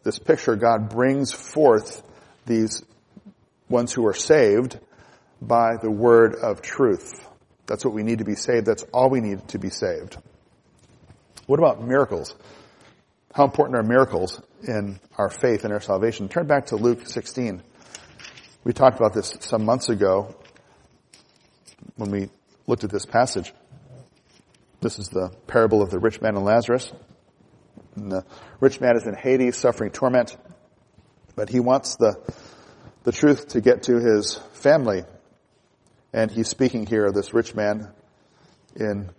this 0.02 0.18
picture, 0.18 0.56
God 0.56 0.88
brings 0.88 1.32
forth 1.32 2.02
these 2.46 2.82
ones 3.68 3.92
who 3.92 4.06
are 4.06 4.14
saved 4.14 4.78
by 5.40 5.76
the 5.80 5.90
word 5.90 6.36
of 6.36 6.62
truth. 6.62 7.26
That's 7.66 7.84
what 7.84 7.94
we 7.94 8.02
need 8.02 8.18
to 8.18 8.24
be 8.24 8.34
saved. 8.34 8.66
That's 8.66 8.84
all 8.92 9.10
we 9.10 9.20
need 9.20 9.48
to 9.48 9.58
be 9.58 9.70
saved. 9.70 10.16
What 11.46 11.58
about 11.58 11.82
miracles? 11.82 12.34
How 13.34 13.44
important 13.44 13.76
are 13.76 13.82
miracles 13.82 14.40
in 14.62 15.00
our 15.18 15.28
faith 15.28 15.64
and 15.64 15.72
our 15.72 15.80
salvation? 15.80 16.28
Turn 16.28 16.46
back 16.46 16.66
to 16.66 16.76
Luke 16.76 17.06
16. 17.06 17.62
We 18.64 18.72
talked 18.72 18.96
about 18.96 19.12
this 19.12 19.36
some 19.40 19.66
months 19.66 19.90
ago 19.90 20.34
when 21.96 22.10
we 22.10 22.30
looked 22.66 22.82
at 22.82 22.90
this 22.90 23.04
passage. 23.04 23.52
This 24.80 24.98
is 24.98 25.08
the 25.08 25.30
parable 25.46 25.82
of 25.82 25.90
the 25.90 25.98
rich 25.98 26.22
man 26.22 26.34
and 26.34 26.46
Lazarus. 26.46 26.90
And 27.94 28.10
the 28.10 28.24
rich 28.60 28.80
man 28.80 28.96
is 28.96 29.06
in 29.06 29.14
Hades 29.14 29.58
suffering 29.58 29.90
torment, 29.90 30.34
but 31.36 31.50
he 31.50 31.60
wants 31.60 31.96
the, 31.96 32.16
the 33.02 33.12
truth 33.12 33.48
to 33.48 33.60
get 33.60 33.82
to 33.84 33.98
his 33.98 34.36
family. 34.54 35.02
And 36.14 36.30
he's 36.30 36.48
speaking 36.48 36.86
here, 36.86 37.04
of 37.04 37.12
this 37.12 37.34
rich 37.34 37.54
man 37.54 37.90
in 38.76 39.10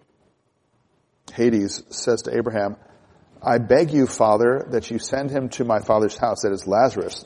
Hades 1.33 1.83
says 1.89 2.23
to 2.23 2.35
Abraham, 2.35 2.77
I 3.43 3.59
beg 3.59 3.91
you, 3.91 4.07
Father, 4.07 4.65
that 4.71 4.89
you 4.89 4.97
send 4.97 5.29
him 5.29 5.49
to 5.49 5.65
my 5.65 5.81
father's 5.81 6.17
house, 6.17 6.41
that 6.41 6.51
is 6.51 6.65
Lazarus. 6.65 7.25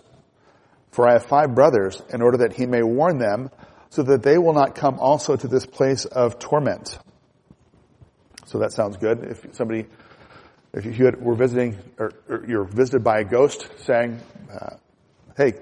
For 0.91 1.07
I 1.07 1.13
have 1.13 1.25
five 1.25 1.53
brothers, 1.53 2.01
in 2.11 2.21
order 2.21 2.39
that 2.39 2.53
he 2.53 2.65
may 2.65 2.83
warn 2.83 3.19
them, 3.19 3.51
so 3.89 4.03
that 4.03 4.23
they 4.23 4.37
will 4.37 4.53
not 4.53 4.75
come 4.75 4.99
also 4.99 5.35
to 5.35 5.47
this 5.47 5.65
place 5.65 6.05
of 6.05 6.39
torment. 6.39 6.97
So 8.45 8.59
that 8.59 8.71
sounds 8.71 8.97
good. 8.97 9.23
If 9.23 9.55
somebody, 9.55 9.85
if 10.73 10.85
you 10.85 11.05
had, 11.05 11.21
were 11.21 11.35
visiting, 11.35 11.77
or, 11.97 12.11
or, 12.27 12.45
you're 12.47 12.63
visited 12.63 13.03
by 13.03 13.19
a 13.19 13.23
ghost 13.23 13.67
saying, 13.85 14.19
uh, 14.51 14.75
hey, 15.37 15.53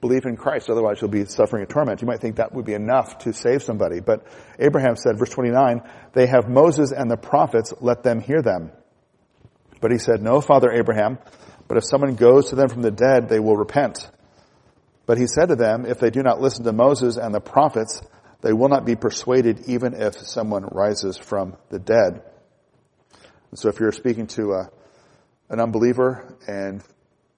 believe 0.00 0.26
in 0.26 0.36
Christ, 0.36 0.68
otherwise 0.68 1.00
you'll 1.00 1.10
be 1.10 1.24
suffering 1.24 1.62
a 1.62 1.66
torment. 1.66 2.02
You 2.02 2.06
might 2.06 2.20
think 2.20 2.36
that 2.36 2.52
would 2.52 2.66
be 2.66 2.74
enough 2.74 3.18
to 3.20 3.32
save 3.32 3.62
somebody. 3.62 4.00
But 4.00 4.26
Abraham 4.58 4.96
said, 4.96 5.18
verse 5.18 5.30
29, 5.30 5.82
they 6.12 6.26
have 6.26 6.48
Moses 6.48 6.92
and 6.92 7.10
the 7.10 7.16
prophets, 7.16 7.72
let 7.80 8.02
them 8.02 8.20
hear 8.20 8.42
them. 8.42 8.70
But 9.80 9.92
he 9.92 9.98
said, 9.98 10.22
no, 10.22 10.40
Father 10.40 10.70
Abraham, 10.70 11.18
but 11.68 11.78
if 11.78 11.84
someone 11.84 12.14
goes 12.14 12.50
to 12.50 12.56
them 12.56 12.68
from 12.68 12.82
the 12.82 12.90
dead, 12.90 13.28
they 13.28 13.40
will 13.40 13.56
repent. 13.56 14.10
But 15.06 15.18
he 15.18 15.26
said 15.28 15.46
to 15.46 15.56
them, 15.56 15.86
if 15.86 16.00
they 16.00 16.10
do 16.10 16.22
not 16.22 16.40
listen 16.40 16.64
to 16.64 16.72
Moses 16.72 17.16
and 17.16 17.32
the 17.32 17.40
prophets, 17.40 18.02
they 18.42 18.52
will 18.52 18.68
not 18.68 18.84
be 18.84 18.96
persuaded 18.96 19.68
even 19.68 19.94
if 19.94 20.18
someone 20.18 20.64
rises 20.64 21.16
from 21.16 21.56
the 21.70 21.78
dead. 21.78 22.22
And 23.50 23.58
so 23.58 23.68
if 23.68 23.78
you're 23.78 23.92
speaking 23.92 24.26
to 24.28 24.52
a, 24.52 24.70
an 25.48 25.60
unbeliever 25.60 26.36
and 26.46 26.82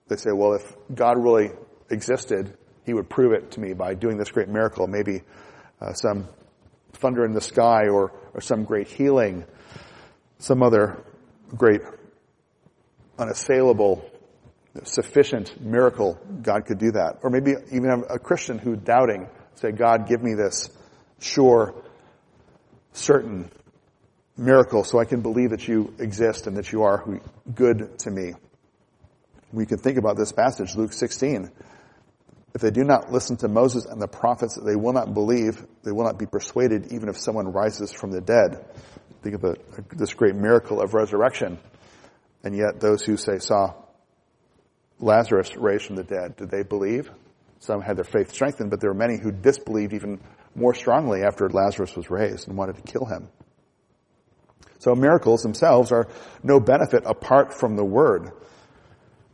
they 0.08 0.16
say, 0.16 0.30
well, 0.32 0.54
if 0.54 0.76
God 0.94 1.22
really 1.22 1.50
existed, 1.90 2.56
he 2.84 2.94
would 2.94 3.10
prove 3.10 3.32
it 3.32 3.52
to 3.52 3.60
me 3.60 3.74
by 3.74 3.94
doing 3.94 4.16
this 4.16 4.30
great 4.30 4.48
miracle, 4.48 4.86
maybe 4.86 5.22
uh, 5.80 5.92
some 5.92 6.28
thunder 6.94 7.24
in 7.24 7.34
the 7.34 7.40
sky 7.40 7.88
or, 7.88 8.12
or 8.32 8.40
some 8.40 8.64
great 8.64 8.88
healing, 8.88 9.44
some 10.38 10.62
other 10.62 11.04
great 11.54 11.82
unassailable 13.18 14.10
sufficient 14.84 15.60
miracle, 15.60 16.18
God 16.42 16.66
could 16.66 16.78
do 16.78 16.92
that. 16.92 17.18
Or 17.22 17.30
maybe 17.30 17.54
even 17.72 18.04
a 18.08 18.18
Christian 18.18 18.58
who 18.58 18.76
doubting, 18.76 19.28
say, 19.54 19.72
God, 19.72 20.08
give 20.08 20.22
me 20.22 20.34
this 20.34 20.70
sure, 21.20 21.74
certain 22.92 23.50
miracle 24.36 24.84
so 24.84 24.98
I 24.98 25.04
can 25.04 25.20
believe 25.20 25.50
that 25.50 25.66
you 25.66 25.94
exist 25.98 26.46
and 26.46 26.56
that 26.56 26.72
you 26.72 26.82
are 26.82 27.20
good 27.54 27.98
to 28.00 28.10
me. 28.10 28.34
We 29.52 29.66
can 29.66 29.78
think 29.78 29.98
about 29.98 30.16
this 30.16 30.32
passage, 30.32 30.76
Luke 30.76 30.92
16. 30.92 31.50
If 32.54 32.60
they 32.60 32.70
do 32.70 32.84
not 32.84 33.12
listen 33.12 33.36
to 33.38 33.48
Moses 33.48 33.84
and 33.84 34.00
the 34.00 34.08
prophets, 34.08 34.58
they 34.62 34.76
will 34.76 34.92
not 34.92 35.14
believe, 35.14 35.64
they 35.84 35.92
will 35.92 36.04
not 36.04 36.18
be 36.18 36.26
persuaded 36.26 36.92
even 36.92 37.08
if 37.08 37.18
someone 37.18 37.52
rises 37.52 37.92
from 37.92 38.10
the 38.10 38.20
dead. 38.20 38.64
Think 39.22 39.36
of 39.36 39.40
the, 39.40 39.56
this 39.94 40.14
great 40.14 40.34
miracle 40.34 40.80
of 40.80 40.94
resurrection. 40.94 41.58
And 42.44 42.56
yet 42.56 42.80
those 42.80 43.04
who 43.04 43.16
say 43.16 43.38
saw 43.38 43.74
Lazarus 45.00 45.56
raised 45.56 45.86
from 45.86 45.96
the 45.96 46.04
dead, 46.04 46.36
did 46.36 46.50
they 46.50 46.62
believe? 46.62 47.10
Some 47.60 47.80
had 47.80 47.96
their 47.96 48.04
faith 48.04 48.32
strengthened, 48.32 48.70
but 48.70 48.80
there 48.80 48.90
were 48.90 48.98
many 48.98 49.18
who 49.18 49.32
disbelieved 49.32 49.92
even 49.92 50.20
more 50.54 50.74
strongly 50.74 51.22
after 51.22 51.48
Lazarus 51.48 51.94
was 51.96 52.10
raised 52.10 52.48
and 52.48 52.56
wanted 52.56 52.76
to 52.76 52.82
kill 52.82 53.04
him. 53.04 53.28
So 54.78 54.94
miracles 54.94 55.42
themselves 55.42 55.90
are 55.90 56.08
no 56.42 56.60
benefit 56.60 57.02
apart 57.04 57.52
from 57.52 57.76
the 57.76 57.84
word. 57.84 58.30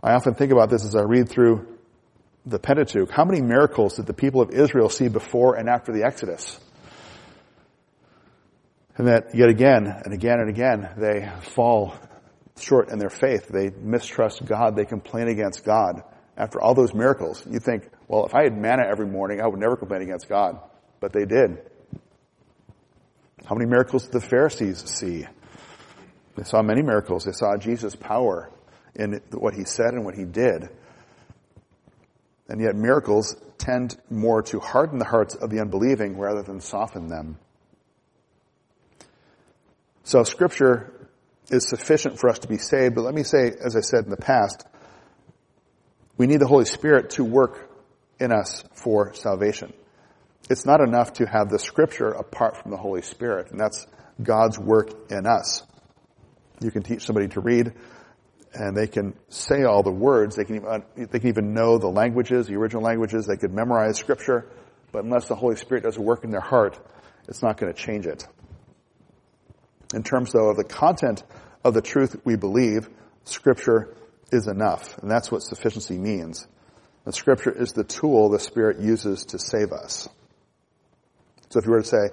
I 0.02 0.12
often 0.12 0.34
think 0.34 0.52
about 0.52 0.70
this 0.70 0.84
as 0.84 0.94
I 0.94 1.02
read 1.02 1.28
through 1.28 1.66
the 2.46 2.58
Pentateuch. 2.58 3.10
How 3.10 3.24
many 3.24 3.40
miracles 3.40 3.96
did 3.96 4.06
the 4.06 4.14
people 4.14 4.40
of 4.40 4.50
Israel 4.50 4.88
see 4.88 5.08
before 5.08 5.56
and 5.56 5.68
after 5.68 5.92
the 5.92 6.04
Exodus? 6.04 6.58
And 8.96 9.08
that 9.08 9.34
yet 9.34 9.48
again 9.48 9.86
and 9.86 10.14
again 10.14 10.40
and 10.40 10.48
again 10.48 10.88
they 10.96 11.30
fall 11.54 11.94
short 12.58 12.88
in 12.90 12.98
their 12.98 13.10
faith. 13.10 13.48
They 13.48 13.70
mistrust 13.70 14.44
God. 14.44 14.76
They 14.76 14.84
complain 14.84 15.28
against 15.28 15.64
God. 15.64 16.02
After 16.36 16.60
all 16.60 16.74
those 16.74 16.94
miracles, 16.94 17.44
you 17.48 17.60
think, 17.60 17.88
well, 18.08 18.26
if 18.26 18.34
I 18.34 18.44
had 18.44 18.56
manna 18.56 18.84
every 18.90 19.06
morning, 19.06 19.40
I 19.40 19.46
would 19.46 19.60
never 19.60 19.76
complain 19.76 20.02
against 20.02 20.28
God. 20.28 20.58
But 21.00 21.12
they 21.12 21.24
did. 21.24 21.58
How 23.44 23.54
many 23.54 23.68
miracles 23.68 24.04
did 24.04 24.12
the 24.12 24.20
Pharisees 24.20 24.78
see? 24.88 25.26
They 26.36 26.44
saw 26.44 26.62
many 26.62 26.82
miracles. 26.82 27.24
They 27.24 27.32
saw 27.32 27.56
Jesus' 27.56 27.94
power 27.94 28.50
in 28.94 29.20
what 29.32 29.54
he 29.54 29.64
said 29.64 29.94
and 29.94 30.04
what 30.04 30.14
he 30.14 30.24
did. 30.24 30.68
And 32.48 32.60
yet 32.60 32.74
miracles 32.74 33.36
tend 33.58 33.96
more 34.10 34.42
to 34.42 34.60
harden 34.60 34.98
the 34.98 35.04
hearts 35.04 35.34
of 35.34 35.50
the 35.50 35.60
unbelieving 35.60 36.18
rather 36.18 36.42
than 36.42 36.60
soften 36.60 37.08
them. 37.08 37.38
So 40.02 40.22
scripture 40.24 41.03
is 41.50 41.68
sufficient 41.68 42.18
for 42.18 42.30
us 42.30 42.38
to 42.40 42.48
be 42.48 42.58
saved. 42.58 42.94
But 42.94 43.02
let 43.02 43.14
me 43.14 43.22
say, 43.22 43.52
as 43.64 43.76
I 43.76 43.80
said 43.80 44.04
in 44.04 44.10
the 44.10 44.16
past, 44.16 44.66
we 46.16 46.26
need 46.26 46.40
the 46.40 46.46
Holy 46.46 46.64
Spirit 46.64 47.10
to 47.10 47.24
work 47.24 47.70
in 48.20 48.32
us 48.32 48.64
for 48.72 49.12
salvation. 49.14 49.72
It's 50.48 50.66
not 50.66 50.80
enough 50.80 51.14
to 51.14 51.26
have 51.26 51.48
the 51.48 51.58
scripture 51.58 52.10
apart 52.10 52.56
from 52.56 52.70
the 52.70 52.76
Holy 52.76 53.02
Spirit, 53.02 53.50
and 53.50 53.58
that's 53.58 53.86
God's 54.22 54.58
work 54.58 54.90
in 55.10 55.26
us. 55.26 55.62
You 56.60 56.70
can 56.70 56.82
teach 56.82 57.04
somebody 57.04 57.28
to 57.28 57.40
read, 57.40 57.72
and 58.52 58.76
they 58.76 58.86
can 58.86 59.14
say 59.28 59.64
all 59.64 59.82
the 59.82 59.90
words. 59.90 60.36
They 60.36 60.44
can 60.44 60.56
even, 60.56 60.82
they 60.96 61.18
can 61.18 61.28
even 61.28 61.54
know 61.54 61.78
the 61.78 61.88
languages, 61.88 62.46
the 62.46 62.54
original 62.54 62.82
languages. 62.82 63.26
They 63.26 63.36
could 63.36 63.52
memorize 63.52 63.98
scripture, 63.98 64.46
but 64.92 65.04
unless 65.04 65.28
the 65.28 65.34
Holy 65.34 65.56
Spirit 65.56 65.84
does 65.84 65.96
a 65.96 66.02
work 66.02 66.24
in 66.24 66.30
their 66.30 66.40
heart, 66.40 66.78
it's 67.26 67.42
not 67.42 67.56
going 67.56 67.72
to 67.72 67.78
change 67.78 68.06
it. 68.06 68.26
In 69.94 70.02
terms, 70.02 70.32
though, 70.32 70.50
of 70.50 70.56
the 70.56 70.64
content 70.64 71.22
of 71.62 71.72
the 71.72 71.80
truth 71.80 72.20
we 72.24 72.34
believe, 72.36 72.88
Scripture 73.24 73.94
is 74.32 74.48
enough. 74.48 74.98
And 74.98 75.10
that's 75.10 75.30
what 75.30 75.42
sufficiency 75.42 75.96
means. 75.96 76.46
The 77.04 77.12
Scripture 77.12 77.52
is 77.52 77.72
the 77.72 77.84
tool 77.84 78.28
the 78.28 78.40
Spirit 78.40 78.80
uses 78.80 79.26
to 79.26 79.38
save 79.38 79.70
us. 79.70 80.08
So 81.50 81.60
if 81.60 81.66
you 81.66 81.70
were 81.70 81.82
to 81.82 81.86
say, 81.86 82.08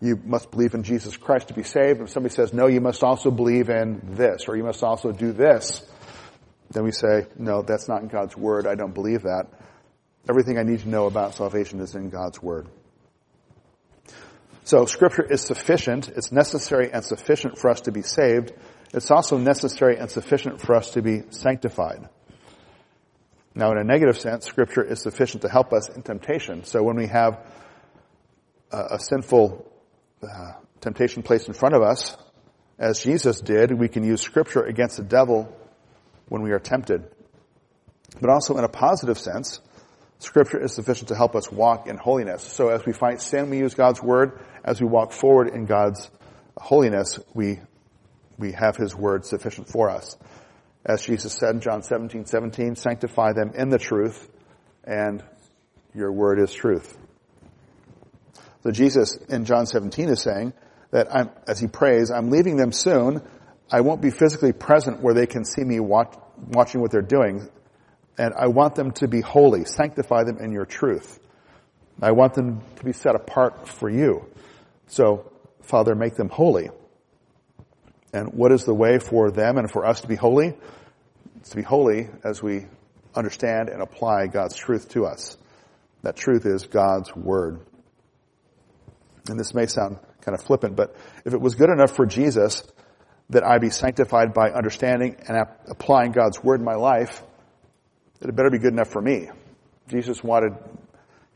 you 0.00 0.20
must 0.24 0.50
believe 0.50 0.74
in 0.74 0.84
Jesus 0.84 1.16
Christ 1.16 1.48
to 1.48 1.54
be 1.54 1.64
saved, 1.64 1.98
and 1.98 2.08
somebody 2.08 2.34
says, 2.34 2.52
no, 2.52 2.68
you 2.68 2.80
must 2.80 3.02
also 3.02 3.30
believe 3.30 3.68
in 3.68 4.00
this, 4.14 4.44
or 4.46 4.56
you 4.56 4.62
must 4.62 4.84
also 4.84 5.10
do 5.10 5.32
this, 5.32 5.84
then 6.70 6.84
we 6.84 6.92
say, 6.92 7.26
no, 7.36 7.62
that's 7.62 7.88
not 7.88 8.02
in 8.02 8.08
God's 8.08 8.36
Word. 8.36 8.66
I 8.66 8.76
don't 8.76 8.94
believe 8.94 9.22
that. 9.22 9.46
Everything 10.28 10.58
I 10.58 10.62
need 10.62 10.80
to 10.80 10.88
know 10.88 11.06
about 11.06 11.34
salvation 11.34 11.80
is 11.80 11.94
in 11.96 12.10
God's 12.10 12.40
Word. 12.40 12.68
So 14.64 14.86
scripture 14.86 15.22
is 15.22 15.42
sufficient. 15.42 16.08
It's 16.08 16.32
necessary 16.32 16.90
and 16.90 17.04
sufficient 17.04 17.58
for 17.58 17.68
us 17.68 17.82
to 17.82 17.92
be 17.92 18.00
saved. 18.00 18.52
It's 18.94 19.10
also 19.10 19.36
necessary 19.36 19.98
and 19.98 20.10
sufficient 20.10 20.62
for 20.62 20.74
us 20.74 20.92
to 20.92 21.02
be 21.02 21.22
sanctified. 21.28 22.08
Now 23.54 23.72
in 23.72 23.78
a 23.78 23.84
negative 23.84 24.18
sense, 24.18 24.46
scripture 24.46 24.82
is 24.82 25.02
sufficient 25.02 25.42
to 25.42 25.50
help 25.50 25.74
us 25.74 25.90
in 25.90 26.02
temptation. 26.02 26.64
So 26.64 26.82
when 26.82 26.96
we 26.96 27.08
have 27.08 27.46
a, 28.72 28.94
a 28.94 28.98
sinful 28.98 29.70
uh, 30.22 30.52
temptation 30.80 31.22
placed 31.22 31.46
in 31.48 31.54
front 31.54 31.74
of 31.74 31.82
us, 31.82 32.16
as 32.78 33.00
Jesus 33.00 33.42
did, 33.42 33.78
we 33.78 33.88
can 33.88 34.02
use 34.02 34.22
scripture 34.22 34.62
against 34.62 34.96
the 34.96 35.04
devil 35.04 35.54
when 36.28 36.42
we 36.42 36.52
are 36.52 36.58
tempted. 36.58 37.04
But 38.18 38.30
also 38.30 38.56
in 38.56 38.64
a 38.64 38.68
positive 38.68 39.18
sense, 39.18 39.60
Scripture 40.18 40.62
is 40.62 40.74
sufficient 40.74 41.08
to 41.08 41.16
help 41.16 41.34
us 41.34 41.50
walk 41.50 41.86
in 41.86 41.96
holiness. 41.96 42.42
So 42.42 42.68
as 42.68 42.84
we 42.86 42.92
fight 42.92 43.20
sin, 43.20 43.50
we 43.50 43.58
use 43.58 43.74
God's 43.74 44.02
Word. 44.02 44.40
As 44.64 44.80
we 44.80 44.86
walk 44.86 45.12
forward 45.12 45.48
in 45.48 45.66
God's 45.66 46.10
holiness, 46.56 47.18
we, 47.34 47.60
we 48.38 48.52
have 48.52 48.76
His 48.76 48.94
Word 48.94 49.26
sufficient 49.26 49.68
for 49.68 49.90
us. 49.90 50.16
As 50.86 51.04
Jesus 51.04 51.32
said 51.32 51.54
in 51.54 51.60
John 51.60 51.82
17, 51.82 52.26
17, 52.26 52.76
sanctify 52.76 53.32
them 53.32 53.52
in 53.54 53.70
the 53.70 53.78
truth, 53.78 54.28
and 54.84 55.22
Your 55.94 56.12
word 56.12 56.38
is 56.38 56.52
truth. 56.52 56.96
So 58.62 58.70
Jesus 58.70 59.16
in 59.28 59.44
John 59.44 59.66
17 59.66 60.08
is 60.08 60.22
saying 60.22 60.54
that 60.90 61.14
I'm, 61.14 61.30
as 61.46 61.60
he 61.60 61.66
prays, 61.66 62.10
I'm 62.10 62.30
leaving 62.30 62.56
them 62.56 62.72
soon. 62.72 63.20
I 63.70 63.82
won't 63.82 64.00
be 64.00 64.10
physically 64.10 64.52
present 64.52 65.02
where 65.02 65.12
they 65.12 65.26
can 65.26 65.44
see 65.44 65.62
me 65.62 65.80
watch, 65.80 66.14
watching 66.36 66.80
what 66.80 66.90
they're 66.90 67.02
doing. 67.02 67.48
And 68.16 68.32
I 68.38 68.48
want 68.48 68.74
them 68.74 68.92
to 68.92 69.08
be 69.08 69.20
holy. 69.20 69.64
Sanctify 69.64 70.24
them 70.24 70.38
in 70.38 70.52
your 70.52 70.66
truth. 70.66 71.18
I 72.00 72.12
want 72.12 72.34
them 72.34 72.62
to 72.76 72.84
be 72.84 72.92
set 72.92 73.14
apart 73.14 73.68
for 73.68 73.88
you. 73.88 74.26
So, 74.86 75.30
Father, 75.62 75.94
make 75.94 76.14
them 76.14 76.28
holy. 76.28 76.70
And 78.12 78.32
what 78.32 78.52
is 78.52 78.64
the 78.64 78.74
way 78.74 78.98
for 78.98 79.30
them 79.30 79.58
and 79.58 79.70
for 79.70 79.84
us 79.84 80.02
to 80.02 80.08
be 80.08 80.14
holy? 80.14 80.54
It's 81.36 81.50
to 81.50 81.56
be 81.56 81.62
holy 81.62 82.08
as 82.22 82.42
we 82.42 82.66
understand 83.14 83.68
and 83.68 83.82
apply 83.82 84.26
God's 84.28 84.56
truth 84.56 84.88
to 84.90 85.06
us. 85.06 85.36
That 86.02 86.16
truth 86.16 86.46
is 86.46 86.66
God's 86.66 87.14
Word. 87.14 87.60
And 89.28 89.38
this 89.38 89.54
may 89.54 89.66
sound 89.66 89.98
kind 90.20 90.38
of 90.38 90.44
flippant, 90.44 90.76
but 90.76 90.94
if 91.24 91.32
it 91.34 91.40
was 91.40 91.54
good 91.54 91.70
enough 91.70 91.92
for 91.92 92.06
Jesus 92.06 92.62
that 93.30 93.42
I 93.42 93.58
be 93.58 93.70
sanctified 93.70 94.34
by 94.34 94.50
understanding 94.50 95.16
and 95.26 95.46
applying 95.66 96.12
God's 96.12 96.42
Word 96.42 96.60
in 96.60 96.64
my 96.64 96.74
life, 96.74 97.22
it 98.28 98.36
better 98.36 98.50
be 98.50 98.58
good 98.58 98.72
enough 98.72 98.88
for 98.88 99.02
me. 99.02 99.28
Jesus 99.88 100.22
wanted 100.22 100.54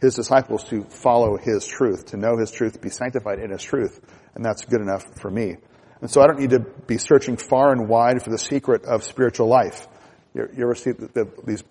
his 0.00 0.14
disciples 0.14 0.64
to 0.64 0.84
follow 0.84 1.36
his 1.36 1.66
truth, 1.66 2.06
to 2.06 2.16
know 2.16 2.36
his 2.36 2.50
truth, 2.50 2.80
be 2.80 2.90
sanctified 2.90 3.40
in 3.40 3.50
his 3.50 3.62
truth, 3.62 4.00
and 4.34 4.44
that's 4.44 4.64
good 4.64 4.80
enough 4.80 5.04
for 5.20 5.30
me. 5.30 5.56
And 6.00 6.10
so 6.10 6.22
I 6.22 6.26
don't 6.26 6.38
need 6.38 6.50
to 6.50 6.60
be 6.60 6.98
searching 6.98 7.36
far 7.36 7.72
and 7.72 7.88
wide 7.88 8.22
for 8.22 8.30
the 8.30 8.38
secret 8.38 8.84
of 8.84 9.02
spiritual 9.02 9.48
life. 9.48 9.88
You, 10.34 10.48
you 10.56 10.62
ever 10.62 10.74
see 10.76 10.92
the, 10.92 11.08
the, 11.08 11.32
these 11.44 11.64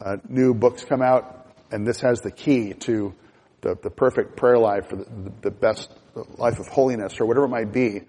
uh, 0.00 0.16
new 0.28 0.54
books 0.54 0.84
come 0.84 1.02
out, 1.02 1.46
and 1.70 1.86
this 1.86 2.00
has 2.00 2.20
the 2.20 2.30
key 2.30 2.72
to 2.72 3.14
the, 3.60 3.76
the 3.82 3.90
perfect 3.90 4.36
prayer 4.36 4.58
life, 4.58 4.90
or 4.90 4.96
the, 4.96 5.32
the, 5.42 5.50
best 5.50 5.92
life 6.38 6.58
of 6.58 6.68
holiness, 6.68 7.20
or 7.20 7.26
whatever 7.26 7.44
it 7.44 7.50
might 7.50 7.72
be. 7.72 8.00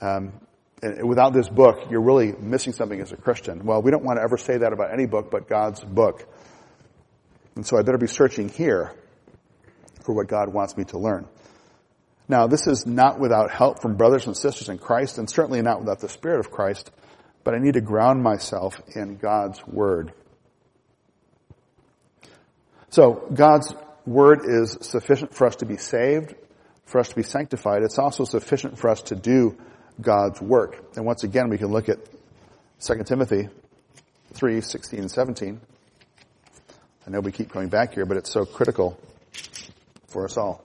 Um, 0.00 0.32
without 0.82 1.32
this 1.32 1.48
book, 1.48 1.90
you're 1.90 2.02
really 2.02 2.32
missing 2.32 2.72
something 2.72 3.00
as 3.00 3.12
a 3.12 3.16
Christian. 3.16 3.64
Well, 3.64 3.82
we 3.82 3.90
don't 3.90 4.04
want 4.04 4.18
to 4.18 4.22
ever 4.22 4.36
say 4.36 4.58
that 4.58 4.72
about 4.72 4.92
any 4.92 5.06
book 5.06 5.30
but 5.30 5.48
God's 5.48 5.80
book. 5.80 6.26
And 7.56 7.66
so 7.66 7.78
I 7.78 7.82
better 7.82 7.98
be 7.98 8.06
searching 8.06 8.48
here 8.48 8.92
for 10.04 10.14
what 10.14 10.26
God 10.26 10.52
wants 10.52 10.76
me 10.76 10.84
to 10.84 10.98
learn. 10.98 11.26
Now, 12.28 12.46
this 12.46 12.66
is 12.66 12.86
not 12.86 13.20
without 13.20 13.50
help 13.50 13.82
from 13.82 13.96
brothers 13.96 14.26
and 14.26 14.36
sisters 14.36 14.68
in 14.68 14.78
Christ, 14.78 15.18
and 15.18 15.28
certainly 15.28 15.60
not 15.60 15.80
without 15.80 16.00
the 16.00 16.08
Spirit 16.08 16.40
of 16.40 16.50
Christ, 16.50 16.90
but 17.44 17.54
I 17.54 17.58
need 17.58 17.74
to 17.74 17.82
ground 17.82 18.22
myself 18.22 18.80
in 18.94 19.16
God's 19.16 19.64
Word. 19.66 20.12
So, 22.88 23.28
God's 23.32 23.74
Word 24.06 24.40
is 24.44 24.78
sufficient 24.80 25.34
for 25.34 25.46
us 25.46 25.56
to 25.56 25.66
be 25.66 25.76
saved, 25.76 26.34
for 26.86 26.98
us 26.98 27.10
to 27.10 27.14
be 27.14 27.22
sanctified. 27.22 27.82
It's 27.82 27.98
also 27.98 28.24
sufficient 28.24 28.78
for 28.78 28.88
us 28.88 29.02
to 29.02 29.16
do 29.16 29.58
God's 30.00 30.40
work. 30.40 30.96
And 30.96 31.04
once 31.04 31.24
again, 31.24 31.48
we 31.48 31.58
can 31.58 31.68
look 31.68 31.88
at 31.88 31.98
2 32.80 33.02
Timothy 33.04 33.48
3, 34.32 34.60
16 34.60 35.00
and 35.00 35.10
17. 35.10 35.60
I 37.06 37.10
know 37.10 37.20
we 37.20 37.32
keep 37.32 37.52
going 37.52 37.68
back 37.68 37.94
here, 37.94 38.06
but 38.06 38.16
it's 38.16 38.30
so 38.30 38.44
critical 38.44 38.98
for 40.08 40.24
us 40.24 40.36
all. 40.36 40.64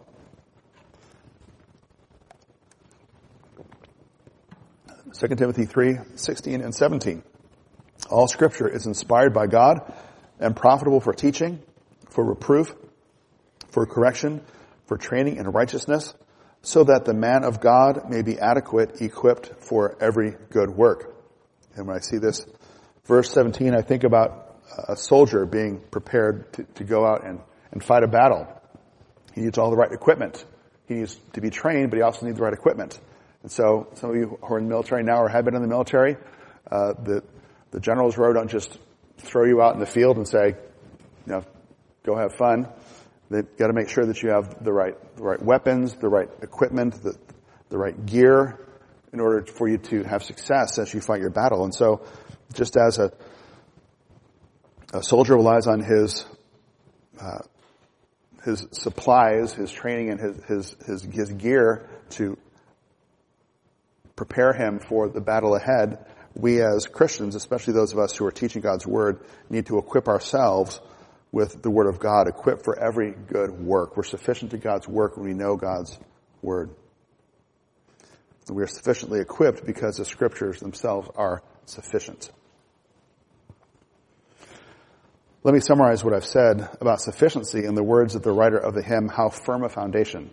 Second 5.11 5.37
Timothy 5.37 5.65
3, 5.65 5.97
16 6.15 6.61
and 6.61 6.73
17. 6.73 7.23
All 8.09 8.27
scripture 8.27 8.69
is 8.69 8.85
inspired 8.85 9.33
by 9.33 9.47
God 9.47 9.93
and 10.39 10.55
profitable 10.55 11.01
for 11.01 11.13
teaching, 11.13 11.61
for 12.09 12.23
reproof, 12.23 12.73
for 13.67 13.85
correction, 13.85 14.41
for 14.85 14.97
training 14.97 15.35
in 15.35 15.47
righteousness, 15.49 16.13
so 16.61 16.83
that 16.83 17.05
the 17.05 17.13
man 17.13 17.43
of 17.43 17.61
God 17.61 18.09
may 18.09 18.21
be 18.21 18.39
adequate, 18.39 19.01
equipped 19.01 19.63
for 19.63 19.97
every 20.01 20.35
good 20.49 20.69
work. 20.69 21.15
And 21.75 21.87
when 21.87 21.95
I 21.95 21.99
see 21.99 22.17
this 22.17 22.45
verse 23.05 23.31
17, 23.31 23.73
I 23.73 23.81
think 23.81 24.03
about 24.03 24.61
a 24.87 24.95
soldier 24.95 25.45
being 25.45 25.79
prepared 25.79 26.51
to, 26.53 26.63
to 26.63 26.83
go 26.83 27.05
out 27.05 27.25
and, 27.25 27.39
and 27.71 27.83
fight 27.83 28.03
a 28.03 28.07
battle. 28.07 28.47
He 29.33 29.41
needs 29.41 29.57
all 29.57 29.69
the 29.69 29.77
right 29.77 29.91
equipment. 29.91 30.43
He 30.87 30.95
needs 30.95 31.15
to 31.33 31.41
be 31.41 31.49
trained, 31.49 31.91
but 31.91 31.97
he 31.97 32.01
also 32.01 32.25
needs 32.25 32.37
the 32.37 32.43
right 32.43 32.53
equipment. 32.53 32.99
And 33.43 33.51
so 33.51 33.87
some 33.95 34.09
of 34.09 34.15
you 34.15 34.37
who 34.41 34.53
are 34.53 34.57
in 34.57 34.65
the 34.65 34.69
military 34.69 35.03
now 35.03 35.21
or 35.21 35.29
have 35.29 35.45
been 35.45 35.55
in 35.55 35.61
the 35.61 35.67
military, 35.67 36.17
uh, 36.69 36.93
the, 36.93 37.23
the 37.71 37.79
general's 37.79 38.17
row 38.17 38.33
don't 38.33 38.49
just 38.49 38.77
throw 39.17 39.45
you 39.45 39.61
out 39.61 39.73
in 39.73 39.79
the 39.79 39.85
field 39.85 40.17
and 40.17 40.27
say, 40.27 40.55
you 41.25 41.33
know, 41.33 41.43
go 42.03 42.15
have 42.17 42.33
fun. 42.35 42.67
They've 43.29 43.57
got 43.57 43.67
to 43.67 43.73
make 43.73 43.89
sure 43.89 44.05
that 44.05 44.21
you 44.23 44.29
have 44.29 44.63
the 44.63 44.73
right, 44.73 44.95
the 45.15 45.23
right 45.23 45.41
weapons, 45.41 45.93
the 45.93 46.09
right 46.09 46.29
equipment, 46.41 47.01
the, 47.03 47.15
the 47.69 47.77
right 47.77 48.05
gear 48.05 48.59
in 49.13 49.19
order 49.19 49.45
for 49.45 49.67
you 49.67 49.77
to 49.77 50.03
have 50.03 50.23
success 50.23 50.79
as 50.79 50.93
you 50.93 51.01
fight 51.01 51.21
your 51.21 51.29
battle. 51.29 51.63
And 51.63 51.73
so 51.73 52.05
just 52.53 52.75
as 52.77 52.97
a, 52.97 53.11
a 54.93 55.03
soldier 55.03 55.35
relies 55.35 55.67
on 55.67 55.81
his 55.81 56.25
uh, 57.21 57.39
his 58.45 58.65
supplies, 58.71 59.53
his 59.53 59.71
training, 59.71 60.09
and 60.09 60.19
his, 60.19 60.43
his 60.45 60.75
his 60.85 61.01
his 61.03 61.29
gear 61.31 61.89
to 62.11 62.37
prepare 64.15 64.53
him 64.53 64.79
for 64.79 65.09
the 65.09 65.21
battle 65.21 65.55
ahead. 65.55 66.05
We 66.35 66.61
as 66.61 66.87
Christians, 66.87 67.35
especially 67.35 67.73
those 67.73 67.91
of 67.91 67.99
us 67.99 68.15
who 68.15 68.25
are 68.25 68.31
teaching 68.31 68.61
God's 68.61 68.87
word, 68.87 69.19
need 69.49 69.65
to 69.67 69.77
equip 69.77 70.07
ourselves 70.07 70.79
with 71.31 71.61
the 71.61 71.69
word 71.69 71.87
of 71.87 71.99
God, 71.99 72.27
equipped 72.27 72.63
for 72.63 72.77
every 72.79 73.11
good 73.11 73.51
work. 73.51 73.95
We're 73.95 74.03
sufficient 74.03 74.51
to 74.51 74.57
God's 74.57 74.87
work 74.87 75.15
when 75.15 75.27
we 75.27 75.33
know 75.33 75.55
God's 75.55 75.99
word. 76.41 76.71
We 78.49 78.63
are 78.63 78.67
sufficiently 78.67 79.19
equipped 79.19 79.65
because 79.65 79.97
the 79.97 80.05
scriptures 80.05 80.59
themselves 80.59 81.07
are 81.15 81.43
sufficient. 81.65 82.31
Let 85.43 85.53
me 85.53 85.59
summarize 85.59 86.03
what 86.03 86.13
I've 86.13 86.25
said 86.25 86.67
about 86.81 86.99
sufficiency 86.99 87.63
in 87.63 87.75
the 87.75 87.83
words 87.83 88.15
of 88.15 88.23
the 88.23 88.31
writer 88.31 88.57
of 88.57 88.73
the 88.73 88.81
hymn, 88.81 89.07
How 89.07 89.29
Firm 89.29 89.63
a 89.63 89.69
Foundation. 89.69 90.31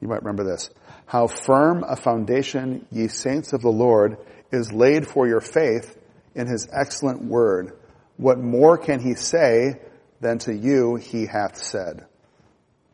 You 0.00 0.08
might 0.08 0.22
remember 0.22 0.44
this. 0.44 0.70
How 1.06 1.26
firm 1.26 1.82
a 1.82 1.96
foundation, 1.96 2.86
ye 2.90 3.08
saints 3.08 3.52
of 3.52 3.62
the 3.62 3.70
Lord, 3.70 4.18
is 4.52 4.72
laid 4.72 5.06
for 5.08 5.26
your 5.26 5.40
faith 5.40 5.98
in 6.34 6.46
his 6.46 6.68
excellent 6.70 7.24
word. 7.24 7.72
What 8.16 8.38
more 8.38 8.76
can 8.78 9.00
he 9.00 9.14
say 9.14 9.80
than 10.24 10.38
to 10.40 10.52
you 10.52 10.96
he 10.96 11.26
hath 11.26 11.56
said? 11.56 12.06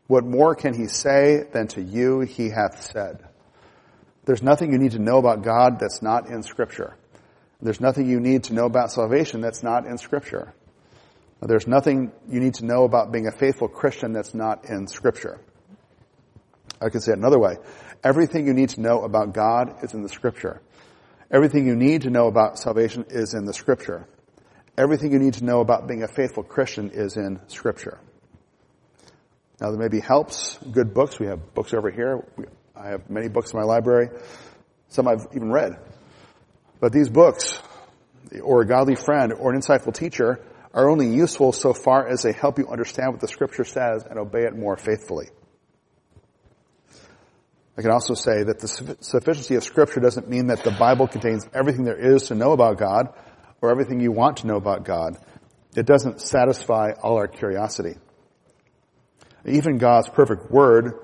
What 0.07 0.23
more 0.23 0.53
can 0.53 0.73
he 0.73 0.87
say 0.87 1.43
than 1.51 1.67
to 1.69 1.81
you 1.81 2.19
he 2.19 2.49
hath 2.49 2.83
said? 2.83 3.27
There's 4.25 4.43
nothing 4.43 4.71
you 4.71 4.77
need 4.77 4.91
to 4.91 4.99
know 4.99 5.17
about 5.17 5.41
God 5.41 5.79
that's 5.79 6.01
not 6.01 6.27
in 6.27 6.43
scripture. 6.43 6.95
There's 7.61 7.81
nothing 7.81 8.07
you 8.07 8.19
need 8.19 8.43
to 8.45 8.53
know 8.53 8.65
about 8.65 8.91
salvation 8.91 9.41
that's 9.41 9.63
not 9.63 9.85
in 9.85 9.97
scripture. 9.97 10.53
There's 11.41 11.65
nothing 11.65 12.11
you 12.29 12.39
need 12.39 12.55
to 12.55 12.65
know 12.65 12.83
about 12.83 13.11
being 13.11 13.25
a 13.25 13.31
faithful 13.31 13.67
Christian 13.67 14.13
that's 14.13 14.35
not 14.35 14.65
in 14.65 14.85
Scripture. 14.87 15.39
I 16.79 16.89
can 16.89 17.01
say 17.01 17.13
it 17.13 17.17
another 17.17 17.39
way. 17.39 17.57
Everything 18.03 18.45
you 18.45 18.53
need 18.53 18.69
to 18.69 18.81
know 18.81 19.03
about 19.03 19.33
God 19.33 19.83
is 19.83 19.93
in 19.93 20.03
the 20.03 20.09
Scripture. 20.09 20.61
Everything 21.31 21.65
you 21.65 21.75
need 21.75 22.03
to 22.03 22.11
know 22.11 22.27
about 22.27 22.59
salvation 22.59 23.05
is 23.09 23.33
in 23.33 23.45
the 23.45 23.53
Scripture. 23.53 24.07
Everything 24.81 25.11
you 25.11 25.19
need 25.19 25.35
to 25.35 25.43
know 25.43 25.59
about 25.59 25.87
being 25.87 26.01
a 26.01 26.07
faithful 26.07 26.41
Christian 26.41 26.89
is 26.91 27.15
in 27.15 27.39
Scripture. 27.49 27.99
Now 29.59 29.69
there 29.69 29.79
may 29.79 29.89
be 29.89 29.99
helps, 29.99 30.57
good 30.71 30.91
books. 30.95 31.19
We 31.19 31.27
have 31.27 31.53
books 31.53 31.75
over 31.75 31.91
here. 31.91 32.25
I 32.75 32.87
have 32.87 33.07
many 33.07 33.29
books 33.29 33.53
in 33.53 33.59
my 33.59 33.63
library. 33.63 34.09
Some 34.87 35.07
I've 35.07 35.27
even 35.35 35.51
read. 35.51 35.73
But 36.79 36.93
these 36.93 37.09
books, 37.09 37.61
or 38.41 38.63
a 38.63 38.65
godly 38.65 38.95
friend, 38.95 39.33
or 39.33 39.53
an 39.53 39.61
insightful 39.61 39.93
teacher, 39.93 40.39
are 40.73 40.89
only 40.89 41.13
useful 41.13 41.51
so 41.51 41.73
far 41.73 42.07
as 42.07 42.23
they 42.23 42.31
help 42.31 42.57
you 42.57 42.67
understand 42.67 43.11
what 43.11 43.21
the 43.21 43.27
scripture 43.27 43.63
says 43.63 44.03
and 44.09 44.17
obey 44.17 44.45
it 44.45 44.57
more 44.57 44.77
faithfully. 44.77 45.27
I 47.77 47.83
can 47.83 47.91
also 47.91 48.15
say 48.15 48.41
that 48.41 48.59
the 48.59 48.97
sufficiency 48.99 49.53
of 49.53 49.63
scripture 49.63 49.99
doesn't 49.99 50.27
mean 50.27 50.47
that 50.47 50.63
the 50.63 50.71
Bible 50.71 51.07
contains 51.07 51.45
everything 51.53 51.83
there 51.83 52.15
is 52.15 52.29
to 52.29 52.35
know 52.35 52.53
about 52.53 52.79
God 52.79 53.13
or 53.61 53.71
everything 53.71 53.99
you 53.99 54.11
want 54.11 54.37
to 54.37 54.47
know 54.47 54.57
about 54.57 54.83
God. 54.83 55.17
It 55.75 55.85
doesn't 55.85 56.21
satisfy 56.21 56.91
all 57.01 57.17
our 57.17 57.27
curiosity. 57.27 57.95
Even 59.45 59.77
God's 59.77 60.09
perfect 60.09 60.51
word 60.51 60.99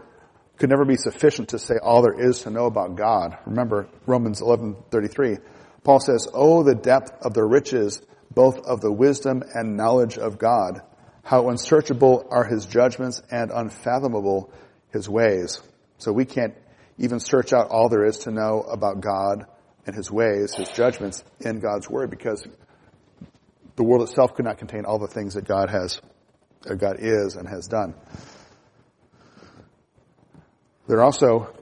could 0.57 0.69
never 0.69 0.85
be 0.85 0.97
sufficient 0.97 1.49
to 1.49 1.59
say 1.59 1.75
all 1.81 2.01
there 2.01 2.19
is 2.19 2.41
to 2.41 2.49
know 2.49 2.65
about 2.65 2.95
God. 2.95 3.37
Remember 3.45 3.87
Romans 4.05 4.41
11:33. 4.41 5.37
Paul 5.83 5.99
says, 5.99 6.27
"Oh 6.33 6.63
the 6.63 6.75
depth 6.75 7.13
of 7.21 7.33
the 7.33 7.43
riches 7.43 8.01
both 8.37 8.67
of 8.67 8.81
the 8.81 8.91
wisdom 8.91 9.43
and 9.55 9.75
knowledge 9.75 10.19
of 10.19 10.37
God. 10.37 10.81
How 11.23 11.49
unsearchable 11.49 12.27
are 12.29 12.43
his 12.43 12.67
judgments 12.67 13.19
and 13.31 13.49
unfathomable 13.49 14.51
his 14.91 15.09
ways. 15.09 15.59
So 15.97 16.13
we 16.13 16.25
can't 16.25 16.53
even 16.99 17.19
search 17.19 17.51
out 17.51 17.69
all 17.69 17.89
there 17.89 18.05
is 18.05 18.19
to 18.19 18.31
know 18.31 18.61
about 18.61 19.01
God 19.01 19.47
and 19.87 19.95
his 19.95 20.11
ways, 20.11 20.53
his 20.53 20.69
judgments 20.69 21.23
in 21.39 21.59
God's 21.59 21.89
word 21.89 22.11
because 22.11 22.45
the 23.77 23.83
world 23.83 24.07
itself 24.07 24.35
could 24.35 24.45
not 24.45 24.57
contain 24.57 24.85
all 24.85 24.99
the 24.99 25.07
things 25.07 25.33
that 25.35 25.47
God 25.47 25.69
has 25.69 26.01
uh, 26.69 26.75
God 26.75 26.97
is 26.99 27.35
and 27.35 27.47
has 27.47 27.67
done. 27.67 27.93
There 30.87 30.97
are 30.97 31.03
also 31.03 31.53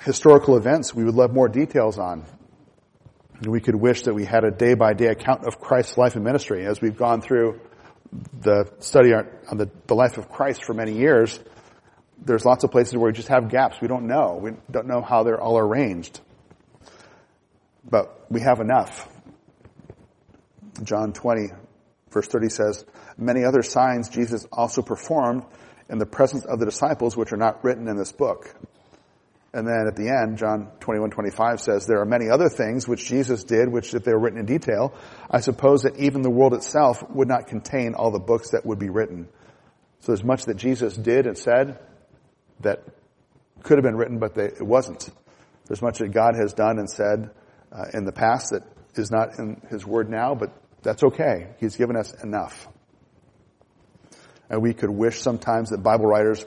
historical 0.00 0.56
events 0.56 0.94
we 0.94 1.04
would 1.04 1.14
love 1.14 1.32
more 1.32 1.48
details 1.48 1.98
on. 1.98 2.24
We 3.42 3.60
could 3.60 3.74
wish 3.74 4.02
that 4.02 4.14
we 4.14 4.24
had 4.24 4.44
a 4.44 4.50
day 4.50 4.74
by 4.74 4.94
day 4.94 5.06
account 5.06 5.44
of 5.46 5.60
Christ's 5.60 5.98
life 5.98 6.14
and 6.14 6.24
ministry 6.24 6.64
as 6.66 6.80
we've 6.80 6.96
gone 6.96 7.20
through 7.20 7.60
the 8.40 8.72
study 8.78 9.12
on 9.12 9.56
the, 9.56 9.68
the 9.86 9.94
life 9.94 10.18
of 10.18 10.28
Christ 10.28 10.64
for 10.64 10.74
many 10.74 10.96
years. 10.96 11.40
There's 12.24 12.44
lots 12.44 12.62
of 12.62 12.70
places 12.70 12.96
where 12.96 13.06
we 13.06 13.12
just 13.12 13.28
have 13.28 13.48
gaps. 13.48 13.80
We 13.80 13.88
don't 13.88 14.06
know. 14.06 14.38
We 14.40 14.52
don't 14.70 14.86
know 14.86 15.02
how 15.02 15.24
they're 15.24 15.40
all 15.40 15.58
arranged. 15.58 16.20
But 17.88 18.26
we 18.30 18.40
have 18.40 18.60
enough. 18.60 19.08
John 20.82 21.12
20 21.12 21.50
verse 22.14 22.28
30 22.28 22.48
says, 22.48 22.84
many 23.18 23.44
other 23.44 23.62
signs 23.62 24.08
Jesus 24.08 24.46
also 24.50 24.80
performed 24.80 25.44
in 25.90 25.98
the 25.98 26.06
presence 26.06 26.46
of 26.46 26.58
the 26.58 26.64
disciples 26.64 27.16
which 27.16 27.32
are 27.32 27.36
not 27.36 27.62
written 27.62 27.88
in 27.88 27.98
this 27.98 28.12
book. 28.12 28.54
And 29.52 29.66
then 29.68 29.86
at 29.86 29.94
the 29.94 30.08
end, 30.08 30.38
John 30.38 30.70
21, 30.80 31.10
25 31.10 31.60
says, 31.60 31.86
there 31.86 32.00
are 32.00 32.06
many 32.06 32.30
other 32.30 32.48
things 32.48 32.88
which 32.88 33.04
Jesus 33.04 33.44
did, 33.44 33.68
which 33.68 33.94
if 33.94 34.02
they 34.02 34.12
were 34.12 34.18
written 34.18 34.38
in 34.38 34.46
detail, 34.46 34.94
I 35.30 35.40
suppose 35.40 35.82
that 35.82 35.96
even 35.96 36.22
the 36.22 36.30
world 36.30 36.54
itself 36.54 37.08
would 37.10 37.28
not 37.28 37.46
contain 37.46 37.94
all 37.94 38.10
the 38.10 38.18
books 38.18 38.50
that 38.50 38.64
would 38.64 38.78
be 38.78 38.88
written. 38.88 39.28
So 40.00 40.12
there's 40.12 40.24
much 40.24 40.46
that 40.46 40.56
Jesus 40.56 40.96
did 40.96 41.26
and 41.26 41.36
said 41.36 41.78
that 42.60 42.82
could 43.62 43.78
have 43.78 43.84
been 43.84 43.96
written, 43.96 44.18
but 44.18 44.34
they, 44.34 44.46
it 44.46 44.66
wasn't. 44.66 45.08
There's 45.66 45.82
much 45.82 45.98
that 45.98 46.12
God 46.12 46.34
has 46.34 46.52
done 46.52 46.78
and 46.78 46.90
said 46.90 47.30
uh, 47.74 47.86
in 47.92 48.04
the 48.04 48.12
past 48.12 48.50
that 48.50 48.62
is 48.94 49.10
not 49.10 49.38
in 49.38 49.60
His 49.70 49.84
Word 49.84 50.08
now, 50.08 50.34
but 50.34 50.52
that's 50.82 51.02
okay. 51.02 51.48
He's 51.58 51.76
given 51.76 51.96
us 51.96 52.12
enough. 52.22 52.68
And 54.48 54.62
we 54.62 54.74
could 54.74 54.90
wish 54.90 55.20
sometimes 55.20 55.70
that 55.70 55.82
Bible 55.82 56.06
writers 56.06 56.44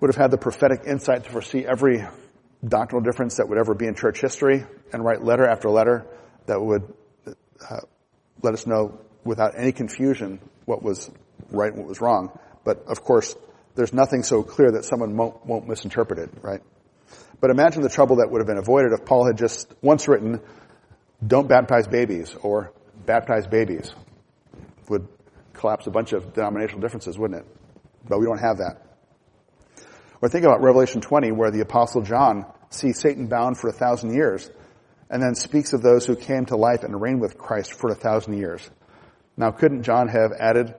would 0.00 0.08
have 0.08 0.16
had 0.16 0.30
the 0.30 0.38
prophetic 0.38 0.82
insight 0.86 1.24
to 1.24 1.30
foresee 1.30 1.66
every 1.66 2.06
doctrinal 2.66 3.02
difference 3.02 3.36
that 3.36 3.48
would 3.48 3.58
ever 3.58 3.74
be 3.74 3.86
in 3.86 3.94
church 3.94 4.20
history 4.20 4.64
and 4.92 5.04
write 5.04 5.24
letter 5.24 5.46
after 5.46 5.68
letter 5.70 6.06
that 6.46 6.60
would 6.60 6.82
uh, 7.26 7.80
let 8.42 8.54
us 8.54 8.66
know 8.66 9.00
without 9.24 9.54
any 9.56 9.72
confusion 9.72 10.40
what 10.64 10.82
was 10.82 11.10
right 11.50 11.72
and 11.72 11.78
what 11.78 11.88
was 11.88 12.00
wrong. 12.00 12.38
But 12.64 12.84
of 12.86 13.02
course, 13.02 13.34
there's 13.74 13.92
nothing 13.92 14.22
so 14.22 14.42
clear 14.42 14.72
that 14.72 14.84
someone 14.84 15.16
won't, 15.16 15.46
won't 15.46 15.68
misinterpret 15.68 16.18
it, 16.18 16.30
right? 16.42 16.60
But 17.40 17.50
imagine 17.50 17.82
the 17.82 17.88
trouble 17.88 18.16
that 18.16 18.30
would 18.30 18.40
have 18.40 18.46
been 18.46 18.58
avoided 18.58 18.92
if 18.92 19.04
Paul 19.04 19.26
had 19.26 19.38
just 19.38 19.72
once 19.80 20.08
written, 20.08 20.40
don't 21.24 21.48
baptize 21.48 21.86
babies 21.86 22.34
or 22.42 22.72
baptize 23.06 23.46
babies. 23.46 23.92
Would 24.88 25.06
collapse 25.52 25.86
a 25.86 25.90
bunch 25.90 26.12
of 26.12 26.32
denominational 26.34 26.80
differences, 26.80 27.18
wouldn't 27.18 27.40
it? 27.40 27.46
But 28.08 28.18
we 28.18 28.26
don't 28.26 28.40
have 28.40 28.58
that. 28.58 28.82
Or 30.20 30.28
think 30.28 30.44
about 30.44 30.62
Revelation 30.62 31.00
20 31.00 31.32
where 31.32 31.50
the 31.50 31.60
apostle 31.60 32.02
John 32.02 32.46
sees 32.70 32.98
Satan 32.98 33.28
bound 33.28 33.58
for 33.58 33.68
a 33.68 33.72
thousand 33.72 34.14
years 34.14 34.50
and 35.10 35.22
then 35.22 35.34
speaks 35.34 35.72
of 35.72 35.82
those 35.82 36.06
who 36.06 36.16
came 36.16 36.46
to 36.46 36.56
life 36.56 36.82
and 36.82 37.00
reigned 37.00 37.20
with 37.20 37.38
Christ 37.38 37.72
for 37.72 37.90
a 37.90 37.94
thousand 37.94 38.36
years. 38.38 38.68
Now 39.36 39.52
couldn't 39.52 39.84
John 39.84 40.08
have 40.08 40.32
added, 40.38 40.74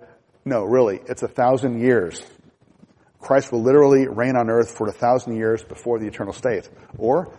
no, 0.46 0.64
really, 0.66 1.00
it's 1.08 1.24
a 1.24 1.28
thousand 1.28 1.80
years. 1.80 2.22
Christ 3.20 3.52
will 3.52 3.62
literally 3.62 4.08
reign 4.08 4.36
on 4.36 4.50
earth 4.50 4.78
for 4.78 4.88
a 4.88 4.92
thousand 4.92 5.36
years 5.36 5.64
before 5.64 6.00
the 6.00 6.08
eternal 6.08 6.34
state. 6.34 6.70
Or, 6.98 7.38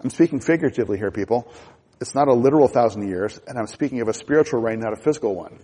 I'm 0.00 0.10
speaking 0.10 0.40
figuratively 0.40 0.98
here, 0.98 1.10
people. 1.10 1.50
It's 2.00 2.14
not 2.14 2.28
a 2.28 2.32
literal 2.32 2.68
thousand 2.68 3.08
years, 3.08 3.40
and 3.46 3.58
I'm 3.58 3.66
speaking 3.66 4.00
of 4.00 4.08
a 4.08 4.14
spiritual 4.14 4.60
reign, 4.60 4.80
not 4.80 4.92
a 4.92 4.96
physical 4.96 5.34
one. 5.34 5.58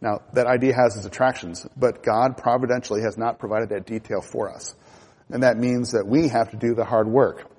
Now, 0.00 0.22
that 0.32 0.46
idea 0.46 0.74
has 0.74 0.96
its 0.96 1.06
attractions, 1.06 1.66
but 1.76 2.02
God 2.02 2.36
providentially 2.36 3.02
has 3.02 3.18
not 3.18 3.38
provided 3.38 3.70
that 3.70 3.86
detail 3.86 4.20
for 4.20 4.52
us. 4.54 4.74
And 5.28 5.42
that 5.42 5.58
means 5.58 5.92
that 5.92 6.06
we 6.06 6.28
have 6.28 6.52
to 6.52 6.56
do 6.56 6.74
the 6.74 6.84
hard 6.84 7.08
work. 7.08 7.50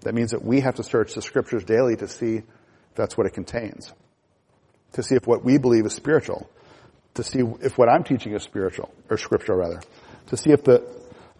That 0.00 0.14
means 0.14 0.32
that 0.32 0.44
we 0.44 0.60
have 0.60 0.76
to 0.76 0.82
search 0.82 1.14
the 1.14 1.22
scriptures 1.22 1.64
daily 1.64 1.96
to 1.96 2.08
see 2.08 2.36
if 2.36 2.44
that's 2.94 3.16
what 3.16 3.26
it 3.26 3.32
contains. 3.32 3.92
To 4.92 5.02
see 5.02 5.14
if 5.14 5.26
what 5.26 5.44
we 5.44 5.58
believe 5.58 5.86
is 5.86 5.94
spiritual. 5.94 6.50
To 7.18 7.24
see 7.24 7.40
if 7.40 7.76
what 7.76 7.88
I'm 7.88 8.04
teaching 8.04 8.32
is 8.32 8.44
spiritual, 8.44 8.94
or 9.10 9.16
scriptural 9.16 9.58
rather. 9.58 9.80
To 10.28 10.36
see 10.36 10.52
if 10.52 10.62
the, 10.62 10.86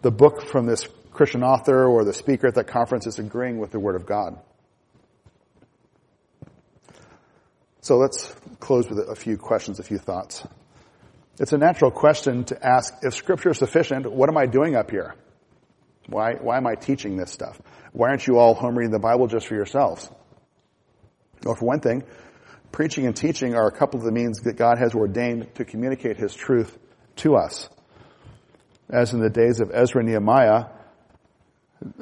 the 0.01 0.11
book 0.11 0.41
from 0.41 0.65
this 0.65 0.85
Christian 1.13 1.41
author 1.41 1.85
or 1.85 2.03
the 2.03 2.11
speaker 2.11 2.47
at 2.47 2.55
that 2.55 2.67
conference 2.67 3.07
is 3.07 3.17
agreeing 3.17 3.59
with 3.59 3.71
the 3.71 3.79
Word 3.79 3.95
of 3.95 4.05
God. 4.05 4.37
So 7.79 7.95
let's 7.95 8.35
close 8.59 8.89
with 8.89 8.99
a 9.07 9.15
few 9.15 9.37
questions, 9.37 9.79
a 9.79 9.83
few 9.83 9.99
thoughts. 9.99 10.45
It's 11.39 11.53
a 11.53 11.57
natural 11.57 11.91
question 11.91 12.43
to 12.43 12.61
ask, 12.61 12.93
if 13.01 13.13
scripture 13.13 13.51
is 13.51 13.59
sufficient, 13.59 14.11
what 14.11 14.27
am 14.27 14.35
I 14.35 14.47
doing 14.47 14.75
up 14.75 14.91
here? 14.91 15.15
Why, 16.07 16.33
why 16.33 16.57
am 16.57 16.67
I 16.67 16.75
teaching 16.75 17.15
this 17.15 17.31
stuff? 17.31 17.57
Why 17.93 18.09
aren't 18.09 18.27
you 18.27 18.37
all 18.37 18.53
home 18.53 18.77
reading 18.77 18.91
the 18.91 18.99
Bible 18.99 19.27
just 19.27 19.47
for 19.47 19.55
yourselves? 19.55 20.09
Well, 21.45 21.55
for 21.55 21.63
one 21.63 21.79
thing, 21.79 22.03
preaching 22.71 23.05
and 23.05 23.15
teaching 23.15 23.55
are 23.55 23.67
a 23.67 23.71
couple 23.71 23.99
of 23.99 24.05
the 24.05 24.11
means 24.11 24.41
that 24.41 24.57
God 24.57 24.77
has 24.77 24.93
ordained 24.93 25.55
to 25.55 25.65
communicate 25.65 26.17
His 26.17 26.33
truth 26.33 26.77
to 27.17 27.35
us. 27.35 27.69
As 28.89 29.13
in 29.13 29.19
the 29.19 29.29
days 29.29 29.59
of 29.59 29.71
Ezra 29.73 30.01
and 30.01 30.09
Nehemiah, 30.09 30.65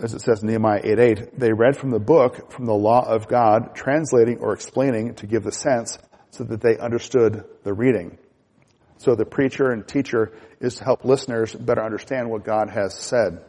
as 0.02 0.14
it 0.14 0.22
says 0.22 0.42
in 0.42 0.50
Nehemiah 0.50 0.82
8:8, 0.84 1.38
they 1.38 1.54
read 1.54 1.78
from 1.78 1.92
the 1.92 2.00
book, 2.00 2.52
from 2.52 2.66
the 2.66 2.74
law 2.74 3.06
of 3.08 3.28
God, 3.28 3.76
translating 3.76 4.40
or 4.40 4.54
explaining 4.54 5.16
to 5.16 5.28
give 5.28 5.44
the 5.44 5.52
sense 5.52 6.00
so 6.32 6.44
that 6.44 6.62
they 6.62 6.78
understood 6.78 7.44
the 7.64 7.74
reading. 7.74 8.18
So 8.98 9.16
the 9.16 9.26
preacher 9.26 9.70
and 9.70 9.88
teacher 9.88 10.32
is 10.60 10.76
to 10.76 10.84
help 10.84 11.06
listeners 11.06 11.54
better 11.54 11.84
understand 11.84 12.30
what 12.30 12.44
God 12.44 12.70
has 12.70 12.96
said. 12.96 13.44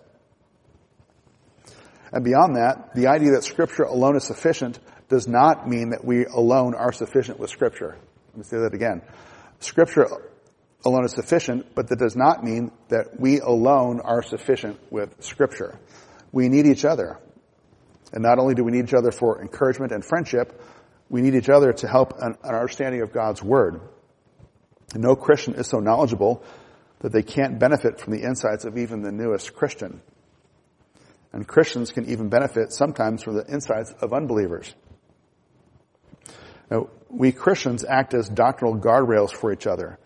And 2.12 2.24
beyond 2.24 2.57
that, 2.57 2.94
the 2.94 3.09
idea 3.09 3.33
that 3.33 3.44
scripture 3.44 3.85
alone 3.85 4.16
is 4.16 4.24
sufficient 4.24 4.78
does 5.09 5.27
not 5.27 5.68
mean 5.68 5.90
that 5.90 6.05
we 6.05 6.25
alone 6.27 6.75
are 6.75 6.92
sufficient 6.92 7.38
with 7.38 7.51
scripture. 7.51 7.97
Let 8.29 8.37
me 8.37 8.44
say 8.44 8.59
that 8.59 8.75
again. 8.75 9.03
Scripture 9.61 10.07
alone 10.85 11.05
is 11.05 11.12
sufficient, 11.12 11.75
but 11.75 11.88
that 11.88 11.99
does 11.99 12.14
not 12.14 12.44
mean 12.44 12.71
that 12.88 13.18
we 13.18 13.40
alone 13.40 14.01
are 14.01 14.23
sufficient 14.23 14.79
with 14.90 15.23
scripture. 15.23 15.79
We 16.31 16.49
need 16.49 16.66
each 16.66 16.85
other. 16.85 17.18
And 18.12 18.23
not 18.23 18.38
only 18.38 18.55
do 18.55 18.64
we 18.64 18.73
need 18.73 18.85
each 18.85 18.94
other 18.94 19.11
for 19.11 19.40
encouragement 19.40 19.92
and 19.92 20.05
friendship, 20.05 20.61
we 21.11 21.21
need 21.23 21.35
each 21.35 21.49
other 21.49 21.73
to 21.73 21.88
help 21.88 22.12
an, 22.21 22.37
an 22.42 22.55
understanding 22.55 23.03
of 23.03 23.12
God's 23.12 23.42
Word. 23.42 23.81
No 24.94 25.16
Christian 25.16 25.55
is 25.55 25.66
so 25.66 25.81
knowledgeable 25.81 26.42
that 27.01 27.12
they 27.12 27.23
can't 27.23 27.59
benefit 27.59 28.01
from 28.01 28.14
the 28.14 28.23
insights 28.23 28.64
of 28.64 28.77
even 28.77 29.03
the 29.03 29.12
newest 29.12 29.55
Christian. 29.55 30.01
And 31.33 31.47
Christians 31.47 31.92
can 31.92 32.09
even 32.09 32.29
benefit 32.29 32.73
sometimes 32.73 33.23
from 33.23 33.35
the 33.35 33.47
insights 33.47 33.92
of 34.01 34.12
unbelievers. 34.12 34.75
Now, 36.70 36.88
we 37.09 37.33
Christians 37.33 37.85
act 37.85 38.14
as 38.14 38.28
doctrinal 38.28 38.78
guardrails 38.78 39.33
for 39.33 39.52
each 39.52 39.66
other. 39.66 39.98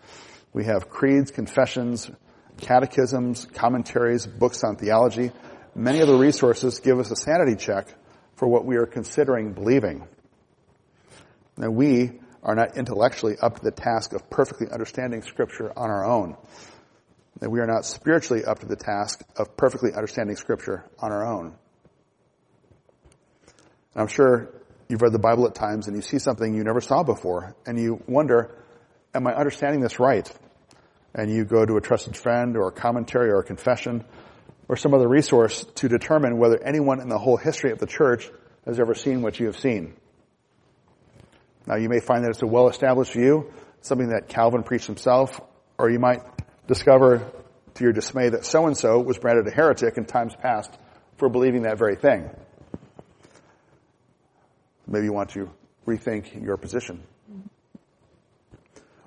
We 0.53 0.65
have 0.65 0.89
creeds, 0.89 1.31
confessions, 1.31 2.09
catechisms, 2.57 3.45
commentaries, 3.45 4.25
books 4.25 4.63
on 4.63 4.77
theology, 4.77 5.31
many 5.75 5.99
of 5.99 6.07
the 6.07 6.15
resources 6.15 6.79
give 6.79 6.99
us 6.99 7.11
a 7.11 7.15
sanity 7.15 7.55
check 7.55 7.87
for 8.35 8.47
what 8.47 8.65
we 8.65 8.77
are 8.77 8.85
considering 8.85 9.53
believing. 9.53 10.07
Now 11.57 11.69
we 11.69 12.19
are 12.41 12.55
not 12.55 12.77
intellectually 12.77 13.37
up 13.41 13.57
to 13.57 13.63
the 13.63 13.71
task 13.71 14.13
of 14.13 14.29
perfectly 14.29 14.67
understanding 14.71 15.21
scripture 15.21 15.71
on 15.77 15.89
our 15.89 16.05
own. 16.05 16.35
That 17.39 17.49
we 17.49 17.59
are 17.59 17.67
not 17.67 17.85
spiritually 17.85 18.45
up 18.45 18.59
to 18.59 18.65
the 18.65 18.75
task 18.75 19.23
of 19.37 19.57
perfectly 19.57 19.93
understanding 19.93 20.35
scripture 20.35 20.85
on 20.99 21.11
our 21.11 21.25
own. 21.25 21.55
And 23.93 24.01
I'm 24.01 24.07
sure 24.07 24.49
you've 24.87 25.01
read 25.01 25.11
the 25.11 25.19
Bible 25.19 25.45
at 25.45 25.55
times 25.55 25.87
and 25.87 25.95
you 25.95 26.01
see 26.01 26.19
something 26.19 26.53
you 26.53 26.63
never 26.63 26.81
saw 26.81 27.03
before 27.03 27.55
and 27.65 27.79
you 27.79 28.01
wonder, 28.07 28.55
am 29.13 29.27
I 29.27 29.33
understanding 29.33 29.81
this 29.81 29.99
right? 29.99 30.31
And 31.13 31.31
you 31.31 31.45
go 31.45 31.65
to 31.65 31.77
a 31.77 31.81
trusted 31.81 32.17
friend 32.17 32.57
or 32.57 32.67
a 32.67 32.71
commentary 32.71 33.29
or 33.29 33.39
a 33.39 33.43
confession 33.43 34.03
or 34.67 34.75
some 34.75 34.93
other 34.93 35.07
resource 35.07 35.65
to 35.75 35.87
determine 35.87 36.37
whether 36.37 36.61
anyone 36.63 37.01
in 37.01 37.09
the 37.09 37.17
whole 37.17 37.37
history 37.37 37.71
of 37.71 37.79
the 37.79 37.85
church 37.85 38.29
has 38.65 38.79
ever 38.79 38.95
seen 38.95 39.21
what 39.21 39.39
you 39.39 39.47
have 39.47 39.59
seen. 39.59 39.93
Now 41.67 41.75
you 41.75 41.89
may 41.89 41.99
find 41.99 42.23
that 42.23 42.31
it's 42.31 42.41
a 42.41 42.47
well-established 42.47 43.13
view, 43.13 43.51
something 43.81 44.09
that 44.09 44.27
Calvin 44.27 44.63
preached 44.63 44.87
himself, 44.87 45.39
or 45.77 45.89
you 45.89 45.99
might 45.99 46.21
discover 46.67 47.31
to 47.75 47.83
your 47.83 47.93
dismay 47.93 48.29
that 48.29 48.45
so-and-so 48.45 48.99
was 48.99 49.17
branded 49.17 49.47
a 49.47 49.51
heretic 49.51 49.97
in 49.97 50.05
times 50.05 50.33
past 50.35 50.71
for 51.17 51.29
believing 51.29 51.63
that 51.63 51.77
very 51.77 51.95
thing. 51.95 52.29
Maybe 54.93 55.05
you 55.05 55.13
want 55.13 55.31
to 55.31 55.49
rethink 55.87 56.39
your 56.39 56.55
position. 56.55 57.03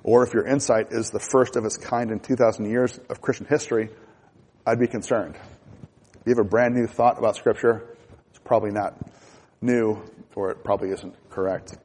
Or 0.03 0.25
if 0.25 0.35
your 0.35 0.45
insight 0.45 0.89
is 0.91 1.11
the 1.11 1.21
first 1.21 1.55
of 1.55 1.65
its 1.65 1.77
kind 1.77 2.11
in 2.11 2.19
2,000 2.19 2.69
years 2.69 2.99
of 3.09 3.21
Christian 3.21 3.47
history, 3.47 3.91
I'd 4.67 4.81
be 4.81 4.89
concerned. 4.89 5.37
If 5.37 6.23
you 6.27 6.35
have 6.35 6.45
a 6.45 6.49
brand 6.49 6.75
new 6.75 6.89
thought 6.89 7.19
about 7.19 7.37
Scripture, 7.37 7.97
it's 8.31 8.41
probably 8.41 8.73
not 8.73 8.99
new, 9.63 10.03
or 10.35 10.51
it 10.51 10.65
probably 10.65 10.91
isn't 10.91 11.15
correct. 11.31 11.79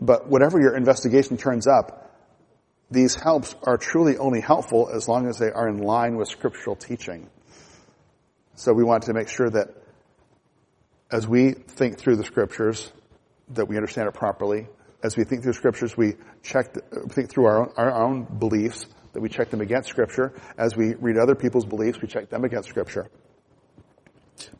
But 0.00 0.26
whatever 0.26 0.60
your 0.60 0.76
investigation 0.76 1.36
turns 1.36 1.68
up, 1.68 2.16
these 2.90 3.14
helps 3.14 3.54
are 3.62 3.78
truly 3.78 4.18
only 4.18 4.40
helpful 4.40 4.90
as 4.92 5.06
long 5.06 5.28
as 5.28 5.38
they 5.38 5.52
are 5.52 5.68
in 5.68 5.78
line 5.78 6.16
with 6.16 6.26
scriptural 6.26 6.74
teaching. 6.74 7.30
So 8.56 8.72
we 8.72 8.82
want 8.82 9.04
to 9.04 9.12
make 9.12 9.28
sure 9.28 9.48
that 9.50 9.68
as 11.10 11.26
we 11.26 11.52
think 11.52 11.98
through 11.98 12.16
the 12.16 12.24
scriptures, 12.24 12.92
that 13.50 13.66
we 13.66 13.76
understand 13.76 14.08
it 14.08 14.14
properly. 14.14 14.68
As 15.02 15.16
we 15.16 15.24
think 15.24 15.42
through 15.42 15.54
scriptures, 15.54 15.96
we 15.96 16.14
check, 16.42 16.74
think 17.08 17.30
through 17.30 17.46
our 17.46 17.62
own, 17.62 17.72
our 17.76 17.90
own 17.90 18.24
beliefs, 18.24 18.86
that 19.12 19.20
we 19.20 19.28
check 19.28 19.50
them 19.50 19.60
against 19.60 19.88
scripture. 19.88 20.32
As 20.56 20.76
we 20.76 20.94
read 20.94 21.16
other 21.16 21.34
people's 21.34 21.64
beliefs, 21.64 22.00
we 22.00 22.06
check 22.06 22.30
them 22.30 22.44
against 22.44 22.68
scripture. 22.68 23.10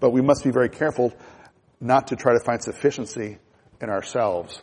But 0.01 0.11
we 0.11 0.21
must 0.21 0.45
be 0.45 0.51
very 0.51 0.69
careful 0.69 1.15
not 1.81 2.09
to 2.09 2.17
try 2.17 2.33
to 2.33 2.41
find 2.41 2.63
sufficiency 2.63 3.39
in 3.81 3.91
ourselves. 3.91 4.61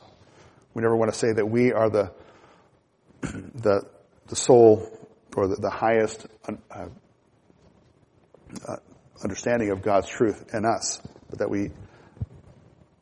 We 0.74 0.82
never 0.82 0.96
want 0.96 1.12
to 1.12 1.18
say 1.18 1.32
that 1.34 1.46
we 1.46 1.72
are 1.72 1.90
the, 1.90 2.12
the, 3.22 3.84
the 4.28 4.36
sole 4.36 4.92
or 5.36 5.48
the, 5.48 5.56
the 5.56 5.70
highest 5.70 6.28
uh, 6.48 6.88
uh, 8.68 8.76
understanding 9.24 9.72
of 9.72 9.82
God's 9.82 10.08
truth 10.08 10.54
in 10.54 10.66
us, 10.66 11.02
but 11.30 11.40
that 11.40 11.50
we, 11.50 11.72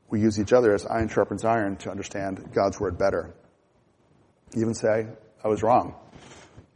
we 0.10 0.22
use 0.22 0.40
each 0.40 0.54
other 0.54 0.74
as 0.74 0.86
iron 0.86 1.10
sharpens 1.10 1.46
iron 1.46 1.78
to 1.78 1.92
understand 1.92 2.52
God's 2.54 2.80
word 2.80 2.98
better. 2.98 3.34
Even 4.56 4.74
say, 4.74 5.08
I 5.44 5.48
was 5.48 5.64
wrong, 5.64 5.96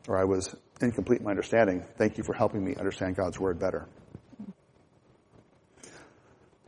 or 0.08 0.18
I 0.18 0.26
was 0.26 0.56
incomplete 0.82 1.20
in 1.20 1.26
my 1.26 1.32
understanding. 1.32 1.84
Thank 1.98 2.18
you 2.18 2.24
for 2.24 2.34
helping 2.34 2.64
me 2.64 2.76
understand 2.76 3.16
God's 3.16 3.40
word 3.40 3.60
better. 3.60 3.88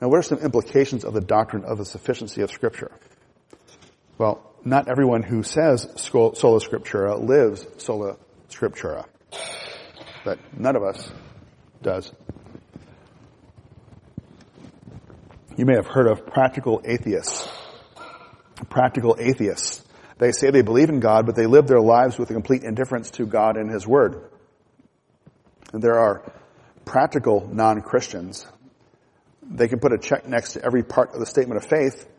Now, 0.01 0.07
what 0.09 0.17
are 0.17 0.23
some 0.23 0.39
implications 0.39 1.05
of 1.05 1.13
the 1.13 1.21
doctrine 1.21 1.63
of 1.63 1.77
the 1.77 1.85
sufficiency 1.85 2.41
of 2.41 2.51
Scripture? 2.51 2.91
Well, 4.17 4.51
not 4.63 4.87
everyone 4.87 5.23
who 5.23 5.43
says 5.43 5.87
sola 5.95 6.59
scriptura 6.59 7.19
lives 7.19 7.65
sola 7.77 8.17
scriptura, 8.49 9.05
but 10.23 10.37
none 10.57 10.75
of 10.75 10.83
us 10.83 11.11
does. 11.81 12.11
You 15.61 15.67
may 15.67 15.75
have 15.75 15.85
heard 15.85 16.07
of 16.07 16.25
practical 16.25 16.81
atheists. 16.83 17.47
Practical 18.71 19.15
atheists. 19.19 19.85
They 20.17 20.31
say 20.31 20.49
they 20.49 20.63
believe 20.63 20.89
in 20.89 20.99
God, 20.99 21.27
but 21.27 21.35
they 21.35 21.45
live 21.45 21.67
their 21.67 21.79
lives 21.79 22.17
with 22.17 22.31
a 22.31 22.33
complete 22.33 22.63
indifference 22.63 23.11
to 23.11 23.27
God 23.27 23.57
and 23.57 23.69
His 23.69 23.85
Word. 23.85 24.27
And 25.71 25.79
there 25.79 25.99
are 25.99 26.23
practical 26.83 27.47
non-Christians 27.47 28.47
they 29.43 29.67
can 29.67 29.77
put 29.77 29.93
a 29.93 29.99
check 29.99 30.27
next 30.27 30.53
to 30.53 30.65
every 30.65 30.81
part 30.81 31.13
of 31.13 31.19
the 31.19 31.27
statement 31.27 31.63
of 31.63 31.69
faith, 31.69 32.09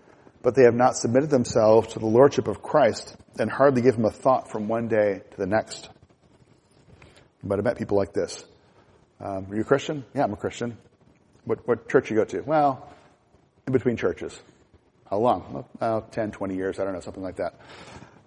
but 0.44 0.54
they 0.54 0.62
have 0.62 0.76
not 0.76 0.94
submitted 0.94 1.28
themselves 1.28 1.94
to 1.94 1.98
the 1.98 2.06
Lordship 2.06 2.46
of 2.46 2.62
Christ 2.62 3.16
and 3.40 3.50
hardly 3.50 3.82
give 3.82 3.96
him 3.96 4.04
a 4.04 4.12
thought 4.12 4.52
from 4.52 4.68
one 4.68 4.86
day 4.86 5.22
to 5.32 5.36
the 5.36 5.46
next. 5.46 5.88
But 7.42 7.58
I 7.58 7.62
met 7.62 7.76
people 7.76 7.96
like 7.96 8.12
this. 8.12 8.44
Um, 9.18 9.48
are 9.50 9.56
you 9.56 9.62
a 9.62 9.64
Christian? 9.64 10.04
Yeah, 10.14 10.22
I'm 10.22 10.32
a 10.32 10.36
Christian. 10.36 10.78
What, 11.44 11.66
what 11.66 11.88
church 11.88 12.08
you 12.08 12.16
go 12.16 12.24
to? 12.24 12.42
Well, 12.42 12.88
in 13.66 13.72
between 13.72 13.96
churches. 13.96 14.40
How 15.10 15.18
long? 15.18 15.64
Well, 15.80 16.02
10, 16.10 16.30
20 16.30 16.54
years. 16.54 16.78
I 16.78 16.84
don't 16.84 16.94
know, 16.94 17.00
something 17.00 17.22
like 17.22 17.36
that. 17.36 17.54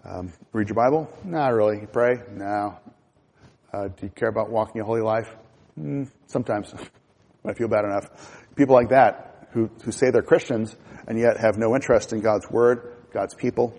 Um, 0.03 0.31
read 0.53 0.69
your 0.69 0.75
Bible? 0.75 1.11
Not 1.23 1.53
really. 1.53 1.81
You 1.81 1.87
pray? 1.87 2.19
No. 2.31 2.77
Uh, 3.73 3.87
do 3.87 4.05
you 4.05 4.09
care 4.09 4.29
about 4.29 4.49
walking 4.49 4.81
a 4.81 4.85
holy 4.85 5.01
life? 5.01 5.27
Mm, 5.79 6.09
sometimes. 6.27 6.73
I 7.45 7.53
feel 7.53 7.67
bad 7.67 7.85
enough 7.85 8.09
people 8.55 8.75
like 8.75 8.89
that 8.89 9.47
who, 9.51 9.69
who 9.83 9.91
say 9.91 10.11
they're 10.11 10.21
Christians 10.21 10.75
and 11.07 11.19
yet 11.19 11.37
have 11.39 11.57
no 11.57 11.75
interest 11.75 12.13
in 12.13 12.21
God's 12.21 12.49
Word, 12.49 12.95
God's 13.13 13.35
people, 13.35 13.73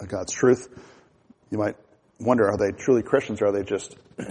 uh, 0.00 0.06
God's 0.06 0.32
truth. 0.32 0.68
You 1.50 1.58
might 1.58 1.76
wonder, 2.20 2.48
are 2.48 2.56
they 2.56 2.72
truly 2.76 3.02
Christians 3.02 3.40
or 3.40 3.46
are 3.46 3.52
they 3.52 3.62
just 3.62 3.96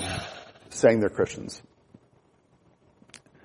saying 0.69 0.99
they're 0.99 1.09
Christians? 1.09 1.61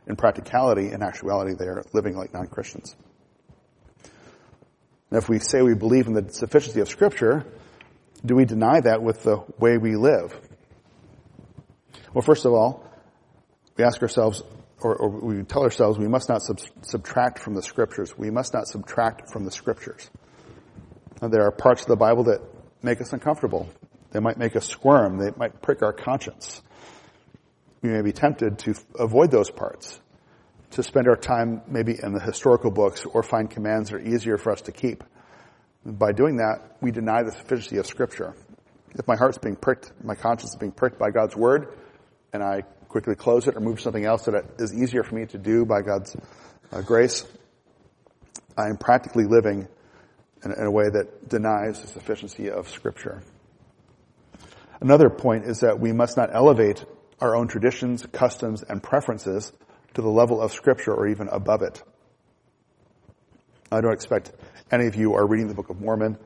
In 0.08 0.16
practicality, 0.16 0.90
in 0.90 1.02
actuality, 1.02 1.54
they 1.54 1.66
are 1.66 1.84
living 1.92 2.16
like 2.16 2.32
non-Christians. 2.32 2.96
If 5.12 5.28
we 5.28 5.38
say 5.38 5.62
we 5.62 5.74
believe 5.74 6.06
in 6.06 6.14
the 6.14 6.32
sufficiency 6.32 6.80
of 6.80 6.88
Scripture, 6.88 7.44
do 8.24 8.34
we 8.34 8.44
deny 8.44 8.80
that 8.80 9.02
with 9.02 9.22
the 9.22 9.44
way 9.58 9.78
we 9.78 9.96
live? 9.96 10.38
Well, 12.12 12.22
first 12.22 12.46
of 12.46 12.52
all, 12.52 12.84
we 13.76 13.84
ask 13.84 14.02
ourselves, 14.02 14.42
or, 14.80 14.96
or 14.96 15.08
we 15.08 15.42
tell 15.44 15.62
ourselves 15.62 15.98
we 15.98 16.08
must 16.08 16.28
not 16.28 16.42
sub- 16.42 16.60
subtract 16.82 17.38
from 17.38 17.54
the 17.54 17.62
scriptures. 17.62 18.16
We 18.16 18.30
must 18.30 18.54
not 18.54 18.66
subtract 18.66 19.30
from 19.30 19.44
the 19.44 19.50
scriptures. 19.50 20.10
Now, 21.22 21.28
there 21.28 21.42
are 21.42 21.52
parts 21.52 21.82
of 21.82 21.88
the 21.88 21.96
Bible 21.96 22.24
that 22.24 22.40
make 22.82 23.00
us 23.00 23.12
uncomfortable. 23.12 23.68
They 24.10 24.20
might 24.20 24.38
make 24.38 24.56
us 24.56 24.66
squirm. 24.66 25.18
They 25.18 25.30
might 25.36 25.60
prick 25.60 25.82
our 25.82 25.92
conscience. 25.92 26.62
We 27.82 27.90
may 27.90 28.02
be 28.02 28.12
tempted 28.12 28.58
to 28.60 28.74
avoid 28.98 29.30
those 29.30 29.50
parts, 29.50 30.00
to 30.72 30.82
spend 30.82 31.08
our 31.08 31.16
time 31.16 31.62
maybe 31.68 31.96
in 32.02 32.12
the 32.12 32.20
historical 32.20 32.70
books 32.70 33.04
or 33.04 33.22
find 33.22 33.48
commands 33.50 33.90
that 33.90 33.96
are 33.96 34.00
easier 34.00 34.36
for 34.36 34.52
us 34.52 34.62
to 34.62 34.72
keep. 34.72 35.04
By 35.84 36.12
doing 36.12 36.36
that, 36.36 36.76
we 36.80 36.90
deny 36.90 37.22
the 37.22 37.32
sufficiency 37.32 37.78
of 37.78 37.86
Scripture. 37.86 38.34
If 38.94 39.06
my 39.06 39.16
heart's 39.16 39.38
being 39.38 39.56
pricked, 39.56 39.92
my 40.02 40.14
conscience 40.14 40.50
is 40.50 40.56
being 40.56 40.72
pricked 40.72 40.98
by 40.98 41.10
God's 41.10 41.36
Word, 41.36 41.68
and 42.32 42.42
I 42.42 42.62
quickly 42.88 43.14
close 43.14 43.46
it 43.46 43.56
or 43.56 43.60
move 43.60 43.80
something 43.80 44.04
else 44.04 44.24
that 44.24 44.34
is 44.58 44.74
easier 44.74 45.02
for 45.02 45.14
me 45.14 45.26
to 45.26 45.38
do 45.38 45.64
by 45.64 45.82
God's 45.82 46.16
uh, 46.72 46.80
grace. 46.82 47.26
I 48.56 48.68
am 48.68 48.76
practically 48.76 49.24
living 49.24 49.68
in, 50.44 50.52
in 50.52 50.66
a 50.66 50.70
way 50.70 50.88
that 50.90 51.28
denies 51.28 51.80
the 51.80 51.86
sufficiency 51.88 52.50
of 52.50 52.68
Scripture. 52.68 53.22
Another 54.80 55.10
point 55.10 55.44
is 55.44 55.60
that 55.60 55.78
we 55.78 55.92
must 55.92 56.16
not 56.16 56.34
elevate 56.34 56.84
our 57.20 57.36
own 57.36 57.48
traditions, 57.48 58.06
customs, 58.12 58.62
and 58.62 58.82
preferences 58.82 59.52
to 59.94 60.02
the 60.02 60.08
level 60.08 60.40
of 60.40 60.52
Scripture 60.52 60.94
or 60.94 61.08
even 61.08 61.28
above 61.28 61.62
it. 61.62 61.82
I 63.70 63.80
don't 63.80 63.92
expect 63.92 64.32
any 64.70 64.86
of 64.86 64.96
you 64.96 65.14
are 65.14 65.26
reading 65.26 65.48
the 65.48 65.54
Book 65.54 65.70
of 65.70 65.80
Mormon 65.80 66.18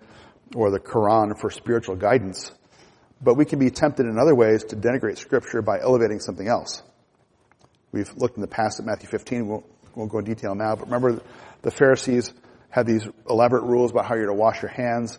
or 0.55 0.71
the 0.71 0.79
Quran 0.79 1.39
for 1.39 1.51
spiritual 1.51 1.97
guidance. 1.97 2.53
But 3.21 3.35
we 3.35 3.45
can 3.45 3.59
be 3.59 3.71
tempted 3.71 4.07
in 4.07 4.19
other 4.19 4.35
ways 4.35 4.65
to 4.65 4.77
denigrate 4.77 5.17
scripture 5.19 5.63
by 5.63 5.81
elevating 5.81 6.21
something 6.21 6.47
else. 6.47 6.83
We've 7.93 8.13
looked 8.17 8.37
in 8.37 8.41
the 8.41 8.49
past 8.49 8.81
at 8.81 8.87
Matthew 8.87 9.09
15. 9.09 9.47
We'll, 9.47 9.65
won't 9.95 10.11
go 10.11 10.19
in 10.19 10.25
detail 10.25 10.55
now, 10.55 10.75
but 10.75 10.87
remember 10.87 11.21
the 11.63 11.71
Pharisees 11.71 12.33
had 12.71 12.87
these 12.87 13.07
elaborate 13.29 13.65
rules 13.65 13.91
about 13.91 14.07
how 14.07 14.15
you're 14.15 14.27
to 14.27 14.35
wash 14.35 14.63
your 14.63 14.71
hands. 14.71 15.19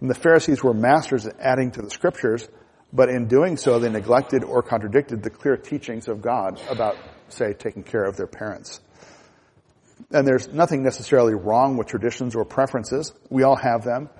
And 0.00 0.10
the 0.10 0.14
Pharisees 0.14 0.62
were 0.62 0.74
masters 0.74 1.26
at 1.26 1.40
adding 1.40 1.70
to 1.72 1.82
the 1.82 1.90
scriptures, 1.90 2.46
but 2.92 3.08
in 3.08 3.26
doing 3.26 3.56
so, 3.56 3.78
they 3.78 3.88
neglected 3.88 4.44
or 4.44 4.62
contradicted 4.62 5.22
the 5.22 5.30
clear 5.30 5.56
teachings 5.56 6.08
of 6.08 6.20
God 6.20 6.60
about, 6.68 6.96
say, 7.28 7.54
taking 7.54 7.82
care 7.82 8.04
of 8.04 8.16
their 8.16 8.26
parents. 8.26 8.80
And 10.10 10.26
there's 10.26 10.48
nothing 10.48 10.82
necessarily 10.82 11.34
wrong 11.34 11.76
with 11.76 11.86
traditions 11.86 12.34
or 12.34 12.44
preferences. 12.44 13.12
We 13.30 13.44
all 13.44 13.56
have 13.56 13.84
them, 13.84 14.10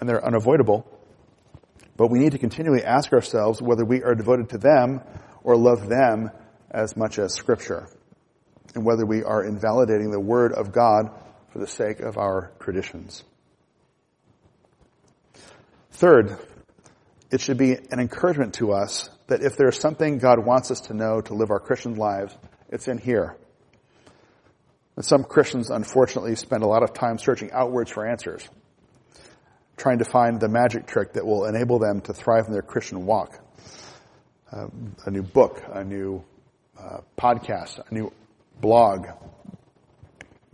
and 0.00 0.08
they're 0.08 0.24
unavoidable. 0.24 0.86
But 1.96 2.08
we 2.08 2.18
need 2.18 2.32
to 2.32 2.38
continually 2.38 2.82
ask 2.82 3.12
ourselves 3.12 3.60
whether 3.60 3.84
we 3.84 4.02
are 4.02 4.14
devoted 4.14 4.50
to 4.50 4.58
them 4.58 5.00
or 5.42 5.56
love 5.56 5.88
them 5.88 6.30
as 6.70 6.96
much 6.96 7.18
as 7.18 7.34
scripture. 7.34 7.88
And 8.74 8.84
whether 8.84 9.04
we 9.04 9.22
are 9.22 9.44
invalidating 9.44 10.10
the 10.10 10.20
word 10.20 10.52
of 10.52 10.72
God 10.72 11.10
for 11.50 11.58
the 11.58 11.66
sake 11.66 12.00
of 12.00 12.16
our 12.16 12.50
traditions. 12.58 13.22
Third, 15.92 16.36
it 17.30 17.40
should 17.40 17.58
be 17.58 17.72
an 17.72 18.00
encouragement 18.00 18.54
to 18.54 18.72
us 18.72 19.08
that 19.26 19.42
if 19.42 19.56
there's 19.56 19.78
something 19.78 20.18
God 20.18 20.44
wants 20.44 20.70
us 20.70 20.82
to 20.82 20.94
know 20.94 21.20
to 21.22 21.34
live 21.34 21.50
our 21.50 21.60
Christian 21.60 21.96
lives, 21.96 22.36
it's 22.68 22.88
in 22.88 22.98
here. 22.98 23.36
And 24.96 25.04
some 25.04 25.24
Christians, 25.24 25.70
unfortunately, 25.70 26.36
spend 26.36 26.62
a 26.62 26.66
lot 26.66 26.82
of 26.82 26.92
time 26.92 27.18
searching 27.18 27.50
outwards 27.52 27.90
for 27.90 28.06
answers 28.06 28.48
trying 29.76 29.98
to 29.98 30.04
find 30.04 30.40
the 30.40 30.48
magic 30.48 30.86
trick 30.86 31.14
that 31.14 31.26
will 31.26 31.46
enable 31.46 31.78
them 31.78 32.00
to 32.02 32.12
thrive 32.12 32.46
in 32.46 32.52
their 32.52 32.62
Christian 32.62 33.06
walk. 33.06 33.38
Uh, 34.52 34.68
a 35.06 35.10
new 35.10 35.22
book, 35.22 35.62
a 35.72 35.82
new 35.82 36.24
uh, 36.78 36.98
podcast, 37.18 37.80
a 37.90 37.94
new 37.94 38.12
blog, 38.60 39.06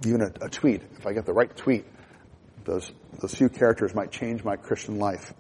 even 0.07 0.23
a, 0.23 0.47
a, 0.47 0.49
tweet. 0.49 0.83
If 0.99 1.07
I 1.07 1.13
get 1.13 1.27
the 1.27 1.35
right 1.35 1.55
tweet, 1.55 1.85
those, 2.65 2.91
those 3.21 3.35
few 3.35 3.49
characters 3.49 3.95
might 3.95 4.11
change 4.11 4.43
my 4.43 4.57
Christian 4.57 4.99
life. 4.99 5.35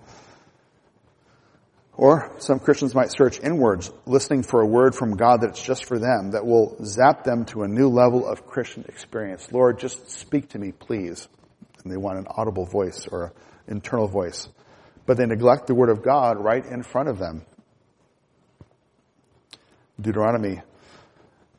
Or 2.00 2.32
some 2.38 2.60
Christians 2.60 2.94
might 2.94 3.12
search 3.12 3.40
inwards, 3.40 3.92
listening 4.06 4.42
for 4.42 4.62
a 4.62 4.66
word 4.66 4.94
from 4.94 5.18
God 5.18 5.42
that's 5.42 5.62
just 5.62 5.84
for 5.84 5.98
them, 5.98 6.30
that 6.30 6.46
will 6.46 6.74
zap 6.82 7.24
them 7.24 7.44
to 7.44 7.62
a 7.62 7.68
new 7.68 7.90
level 7.90 8.26
of 8.26 8.46
Christian 8.46 8.86
experience. 8.88 9.52
Lord, 9.52 9.78
just 9.78 10.08
speak 10.08 10.48
to 10.48 10.58
me, 10.58 10.72
please. 10.72 11.28
And 11.84 11.92
they 11.92 11.98
want 11.98 12.16
an 12.16 12.26
audible 12.30 12.64
voice 12.64 13.06
or 13.06 13.24
an 13.24 13.32
internal 13.74 14.08
voice. 14.08 14.48
But 15.04 15.18
they 15.18 15.26
neglect 15.26 15.66
the 15.66 15.74
word 15.74 15.90
of 15.90 16.02
God 16.02 16.42
right 16.42 16.64
in 16.64 16.82
front 16.82 17.10
of 17.10 17.18
them. 17.18 17.44
Deuteronomy 20.00 20.62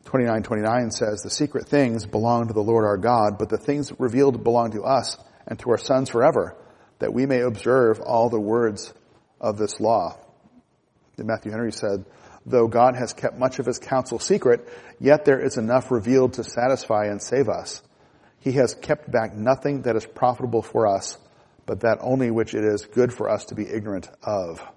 29:29 0.05 0.89
says, 0.89 1.21
"The 1.21 1.29
secret 1.29 1.67
things 1.67 2.07
belong 2.07 2.47
to 2.47 2.53
the 2.53 2.63
Lord 2.63 2.83
our 2.83 2.97
God, 2.97 3.37
but 3.37 3.49
the 3.49 3.59
things 3.59 3.93
revealed 3.99 4.43
belong 4.43 4.71
to 4.71 4.85
us 4.85 5.19
and 5.45 5.59
to 5.59 5.69
our 5.69 5.77
sons 5.77 6.09
forever, 6.09 6.55
that 6.97 7.13
we 7.13 7.27
may 7.27 7.41
observe 7.41 7.99
all 7.99 8.29
the 8.29 8.41
words 8.41 8.91
of 9.39 9.59
this 9.59 9.79
law. 9.79 10.17
And 11.21 11.27
Matthew 11.27 11.51
Henry 11.51 11.71
said, 11.71 12.03
though 12.47 12.67
God 12.67 12.95
has 12.95 13.13
kept 13.13 13.37
much 13.37 13.59
of 13.59 13.67
his 13.67 13.77
counsel 13.77 14.17
secret, 14.17 14.67
yet 14.99 15.23
there 15.23 15.39
is 15.39 15.55
enough 15.55 15.91
revealed 15.91 16.33
to 16.33 16.43
satisfy 16.43 17.05
and 17.05 17.21
save 17.21 17.47
us. 17.47 17.83
He 18.39 18.53
has 18.53 18.73
kept 18.73 19.11
back 19.11 19.35
nothing 19.35 19.83
that 19.83 19.95
is 19.95 20.03
profitable 20.03 20.63
for 20.63 20.87
us, 20.87 21.19
but 21.67 21.81
that 21.81 21.99
only 22.01 22.31
which 22.31 22.55
it 22.55 22.63
is 22.63 22.87
good 22.87 23.13
for 23.13 23.29
us 23.29 23.45
to 23.45 23.55
be 23.55 23.67
ignorant 23.67 24.09
of. 24.23 24.67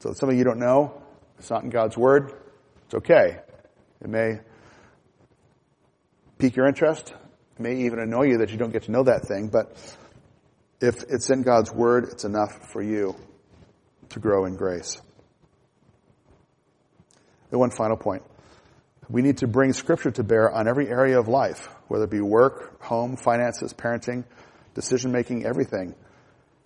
So 0.00 0.12
something 0.12 0.36
you 0.36 0.44
don't 0.44 0.58
know, 0.58 1.02
it's 1.38 1.48
not 1.48 1.64
in 1.64 1.70
God's 1.70 1.96
word, 1.96 2.34
it's 2.84 2.96
okay. 2.96 3.38
It 4.02 4.10
may 4.10 4.40
pique 6.36 6.54
your 6.54 6.66
interest. 6.66 7.14
It 7.58 7.62
may 7.62 7.76
even 7.86 7.98
annoy 7.98 8.24
you 8.24 8.38
that 8.38 8.50
you 8.50 8.58
don't 8.58 8.72
get 8.72 8.82
to 8.82 8.90
know 8.90 9.04
that 9.04 9.26
thing, 9.26 9.48
but 9.48 9.74
if 10.82 11.02
it's 11.08 11.30
in 11.30 11.40
God's 11.40 11.72
word, 11.72 12.08
it's 12.12 12.24
enough 12.26 12.70
for 12.70 12.82
you 12.82 13.16
to 14.10 14.20
grow 14.20 14.44
in 14.44 14.56
grace. 14.56 15.00
And 17.56 17.60
one 17.60 17.70
final 17.70 17.96
point. 17.96 18.22
We 19.08 19.22
need 19.22 19.38
to 19.38 19.46
bring 19.46 19.72
scripture 19.72 20.10
to 20.10 20.22
bear 20.22 20.50
on 20.50 20.68
every 20.68 20.88
area 20.88 21.18
of 21.18 21.26
life, 21.26 21.70
whether 21.88 22.04
it 22.04 22.10
be 22.10 22.20
work, 22.20 22.82
home, 22.82 23.16
finances, 23.16 23.72
parenting, 23.72 24.24
decision 24.74 25.10
making, 25.10 25.46
everything. 25.46 25.94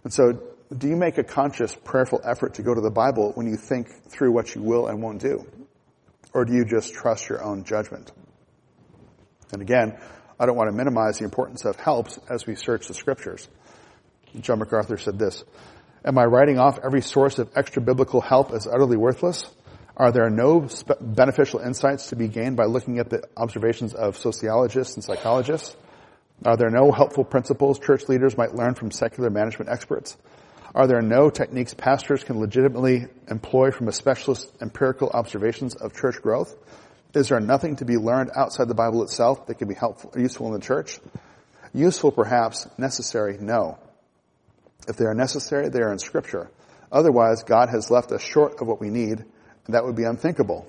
And 0.03 0.13
so, 0.13 0.43
do 0.77 0.89
you 0.89 0.97
make 0.97 1.17
a 1.17 1.23
conscious, 1.23 1.77
prayerful 1.77 2.23
effort 2.25 2.55
to 2.55 2.63
go 2.63 2.75
to 2.75 2.81
the 2.81 2.91
Bible 2.91 3.31
when 3.37 3.47
you 3.47 3.57
think 3.57 3.87
through 4.09 4.33
what 4.33 4.53
you 4.57 4.63
will 4.63 4.89
and 4.89 5.01
won't 5.01 5.21
do? 5.21 5.47
Or 6.33 6.45
do 6.45 6.55
you 6.55 6.65
just 6.65 6.93
trust 6.93 7.29
your 7.29 7.41
own 7.41 7.63
judgment? 7.63 8.11
And 9.53 9.63
again, 9.63 9.97
I 10.41 10.47
don't 10.47 10.57
want 10.57 10.71
to 10.71 10.77
minimize 10.77 11.19
the 11.19 11.25
importance 11.25 11.65
of 11.65 11.77
helps 11.77 12.19
as 12.29 12.49
we 12.49 12.57
search 12.57 12.89
the 12.89 12.95
scriptures. 12.95 13.47
John 14.41 14.59
MacArthur 14.59 14.97
said 14.97 15.21
this, 15.21 15.45
Am 16.05 16.19
I 16.19 16.25
writing 16.25 16.59
off 16.59 16.81
every 16.83 17.03
source 17.03 17.39
of 17.39 17.51
extra 17.55 17.81
biblical 17.81 18.21
help 18.21 18.51
as 18.51 18.67
utterly 18.67 18.97
worthless? 18.97 19.45
Are 19.97 20.13
there 20.13 20.31
no 20.31 20.69
beneficial 21.01 21.61
insights 21.61 22.09
to 22.09 22.17
be 22.17 22.29
gained 22.29 22.57
by 22.57 22.65
looking 22.65 22.99
at 22.99 23.11
the 23.11 23.23
observations 23.37 23.95
of 23.95 24.17
sociologists 24.17 24.95
and 24.95 25.05
psychologists? 25.05 25.77
Are 26.45 26.57
there 26.57 26.71
no 26.71 26.91
helpful 26.91 27.25
principles 27.25 27.79
church 27.79 28.09
leaders 28.09 28.37
might 28.37 28.55
learn 28.55 28.75
from 28.75 28.91
secular 28.91 29.29
management 29.29 29.71
experts? 29.71 30.17
Are 30.75 30.87
there 30.87 31.03
no 31.03 31.31
techniques 31.31 31.75
pastors 31.75 32.23
can 32.23 32.39
legitimately 32.39 33.09
employ 33.29 33.73
from 33.73 33.89
a 33.89 33.93
specialist 33.93 34.51
empirical 34.61 35.11
observations 35.11 35.75
of 35.75 35.95
church 35.95 36.23
growth? 36.23 36.55
Is 37.13 37.29
there 37.29 37.41
nothing 37.41 37.77
to 37.77 37.85
be 37.85 37.97
learned 37.97 38.31
outside 38.37 38.69
the 38.69 38.75
Bible 38.75 39.03
itself 39.03 39.47
that 39.47 39.59
can 39.59 39.69
be 39.69 39.75
helpful, 39.75 40.13
useful 40.17 40.47
in 40.47 40.53
the 40.53 40.65
church? 40.65 41.01
Useful 41.75 42.13
perhaps, 42.13 42.69
necessary, 42.79 43.37
no. 43.41 43.79
If 44.89 44.97
they 44.97 45.05
are 45.05 45.15
necessary, 45.15 45.69
they 45.69 45.81
are 45.81 45.93
in 45.93 45.99
scripture. 45.99 46.51
Otherwise, 46.93 47.43
God 47.43 47.69
has 47.69 47.91
left 47.91 48.13
us 48.13 48.23
short 48.23 48.61
of 48.61 48.69
what 48.69 48.81
we 48.81 48.91
need 48.91 49.25
that 49.69 49.85
would 49.85 49.97
be 49.97 50.05
unthinkable. 50.05 50.67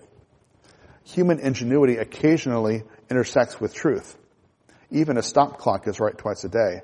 Human 1.03 1.39
ingenuity 1.39 1.97
occasionally 1.97 2.83
intersects 3.09 3.59
with 3.59 3.73
truth. 3.73 4.17
Even 4.91 5.17
a 5.17 5.23
stop 5.23 5.57
clock 5.57 5.87
is 5.87 5.99
right 5.99 6.17
twice 6.17 6.43
a 6.43 6.49
day. 6.49 6.81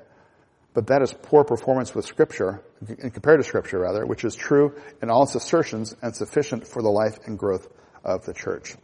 But 0.74 0.88
that 0.88 1.02
is 1.02 1.12
poor 1.12 1.44
performance 1.44 1.94
with 1.94 2.04
scripture, 2.04 2.62
compared 2.86 3.40
to 3.40 3.44
scripture 3.44 3.78
rather, 3.78 4.06
which 4.06 4.24
is 4.24 4.34
true 4.34 4.74
in 5.02 5.10
all 5.10 5.24
its 5.24 5.34
assertions 5.34 5.94
and 6.02 6.14
sufficient 6.14 6.66
for 6.66 6.82
the 6.82 6.90
life 6.90 7.18
and 7.26 7.38
growth 7.38 7.68
of 8.04 8.24
the 8.24 8.34
church. 8.34 8.76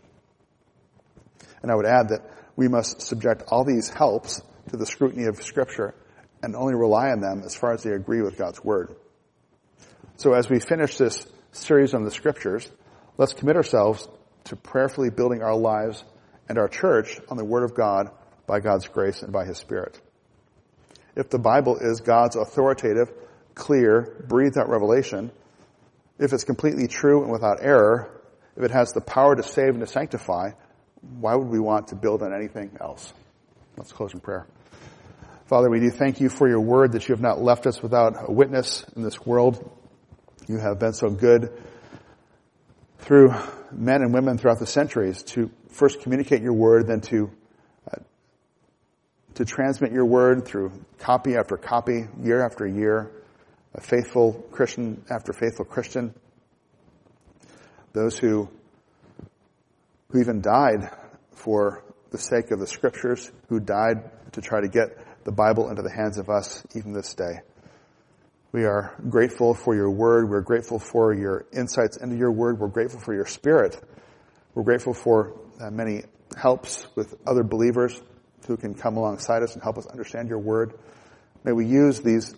And 1.63 1.71
I 1.71 1.75
would 1.75 1.87
add 1.87 2.09
that 2.09 2.31
we 2.57 2.69
must 2.69 3.01
subject 3.01 3.45
all 3.49 3.65
these 3.65 3.89
helps 3.89 4.43
to 4.71 4.77
the 4.77 4.87
scrutiny 4.87 5.25
of 5.25 5.43
scripture 5.43 5.95
and 6.43 6.55
only 6.55 6.75
rely 6.75 7.11
on 7.11 7.21
them 7.21 7.43
as 7.45 7.55
far 7.55 7.73
as 7.73 7.83
they 7.83 7.93
agree 7.93 8.23
with 8.23 8.37
God's 8.37 8.63
word. 8.63 8.95
So 10.17 10.35
as 10.35 10.49
we 10.49 10.61
finish 10.61 10.97
this 10.97 11.27
series 11.53 11.95
on 11.95 12.05
the 12.05 12.11
scriptures, 12.11 12.71
Let's 13.17 13.33
commit 13.33 13.57
ourselves 13.57 14.09
to 14.45 14.57
prayerfully 14.57 15.11
building 15.11 15.43
our 15.43 15.57
lives 15.57 16.05
and 16.49 16.59
our 16.59 16.69
church 16.69 17.21
on 17.29 17.37
the 17.37 17.45
Word 17.45 17.63
of 17.63 17.75
God 17.75 18.11
by 18.47 18.61
God's 18.61 18.89
grace 18.89 19.23
and 19.23 19.33
by 19.33 19.45
His 19.45 19.57
Spirit. 19.57 20.01
If 21.15 21.31
the 21.31 21.39
Bible 21.39 21.79
is 21.79 22.01
God's 22.01 22.35
authoritative, 22.35 23.13
clear, 23.55 24.25
breathed 24.27 24.59
out 24.59 24.69
revelation, 24.69 25.31
if 26.19 26.33
it's 26.33 26.45
completely 26.45 26.89
true 26.89 27.23
and 27.23 27.31
without 27.31 27.59
error, 27.61 28.11
if 28.57 28.65
it 28.65 28.73
has 28.73 28.93
the 28.93 29.01
power 29.01 29.37
to 29.37 29.43
save 29.43 29.71
and 29.71 29.81
to 29.81 29.87
sanctify, 29.87 30.51
why 31.21 31.37
would 31.37 31.49
we 31.49 31.61
want 31.61 31.89
to 31.89 31.95
build 31.95 32.23
on 32.23 32.35
anything 32.35 32.77
else? 32.81 33.13
Let's 33.77 33.93
close 33.93 34.13
in 34.13 34.21
prayer. 34.21 34.47
Father, 35.47 35.71
we 35.71 35.79
do 35.79 35.91
thank 35.91 36.21
you 36.21 36.29
for 36.29 36.49
your 36.49 36.61
word 36.61 36.93
that 36.93 37.09
you 37.09 37.15
have 37.15 37.23
not 37.23 37.41
left 37.41 37.67
us 37.67 37.83
without 37.83 38.29
a 38.29 38.33
witness 38.33 38.85
in 38.97 39.03
this 39.03 39.25
world. 39.25 39.71
You 40.49 40.59
have 40.59 40.79
been 40.79 40.95
so 40.95 41.11
good 41.11 41.53
through 43.05 43.35
men 43.71 44.01
and 44.01 44.15
women 44.15 44.39
throughout 44.39 44.59
the 44.59 44.67
centuries 44.67 45.23
to 45.23 45.51
first 45.69 46.01
communicate 46.01 46.41
your 46.41 46.55
word, 46.55 46.87
then 46.87 47.03
to 47.03 47.31
uh, 47.93 47.99
to 49.35 49.45
transmit 49.45 49.93
your 49.93 50.07
word 50.07 50.47
through 50.47 50.73
copy 50.99 51.37
after 51.37 51.59
copy, 51.59 52.07
year 52.23 52.43
after 52.43 52.67
year, 52.67 53.11
a 53.75 53.81
faithful 53.83 54.33
Christian 54.51 55.05
after 55.11 55.35
faithful 55.35 55.67
Christian. 55.67 56.15
Those 57.93 58.17
who 58.17 58.49
who 60.09 60.21
even 60.21 60.41
died 60.41 60.91
for 61.33 61.85
the 62.11 62.19
sake 62.19 62.53
of 62.53 62.59
the 62.59 62.67
scriptures, 62.67 63.31
who 63.49 63.61
died 63.61 64.33
to 64.33 64.41
try 64.41 64.63
to 64.63 64.69
get 64.69 65.25
the 65.25 65.33
Bible 65.33 65.69
into 65.69 65.83
the 65.83 65.91
hands 65.91 66.17
of 66.17 66.31
us 66.31 66.65
even 66.75 66.93
this 66.93 67.13
day. 67.13 67.41
We 68.55 68.67
are 68.67 68.95
grateful 69.11 69.53
for 69.53 69.75
your 69.75 69.91
word. 69.91 70.31
We're 70.31 70.41
grateful 70.41 70.79
for 70.79 71.13
your 71.13 71.45
insights 71.53 71.97
into 71.97 72.15
your 72.15 72.31
word. 72.31 72.61
We're 72.61 72.69
grateful 72.69 73.01
for 73.01 73.13
your 73.13 73.27
spirit. 73.27 73.77
We're 74.55 74.63
grateful 74.63 74.95
for 74.95 75.37
uh, 75.61 75.73
many 75.73 76.05
helps 76.37 76.87
with 76.95 77.17
other 77.27 77.43
believers 77.43 78.01
who 78.47 78.57
can 78.57 78.73
come 78.77 78.97
alongside 78.97 79.43
us 79.43 79.55
and 79.55 79.63
help 79.65 79.77
us 79.77 79.87
understand 79.87 80.29
your 80.29 80.39
word. 80.39 80.75
May 81.43 81.51
we 81.51 81.67
use 81.67 81.99
these 81.99 82.33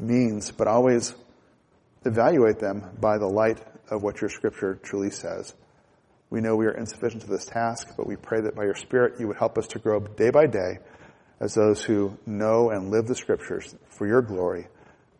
means, 0.00 0.50
but 0.50 0.66
always 0.66 1.14
evaluate 2.04 2.58
them 2.58 2.82
by 3.00 3.16
the 3.18 3.28
light 3.28 3.64
of 3.92 4.02
what 4.02 4.20
your 4.20 4.30
scripture 4.30 4.80
truly 4.82 5.10
says. 5.10 5.54
We 6.28 6.40
know 6.40 6.56
we 6.56 6.66
are 6.66 6.76
insufficient 6.76 7.22
to 7.22 7.28
this 7.28 7.44
task, 7.44 7.94
but 7.96 8.08
we 8.08 8.16
pray 8.16 8.40
that 8.40 8.56
by 8.56 8.64
your 8.64 8.74
spirit 8.74 9.20
you 9.20 9.28
would 9.28 9.36
help 9.36 9.58
us 9.58 9.68
to 9.68 9.78
grow 9.78 10.00
day 10.00 10.30
by 10.30 10.46
day 10.46 10.78
as 11.38 11.54
those 11.54 11.84
who 11.84 12.18
know 12.26 12.70
and 12.70 12.90
live 12.90 13.06
the 13.06 13.14
scriptures 13.14 13.76
for 13.90 14.08
your 14.08 14.20
glory 14.20 14.66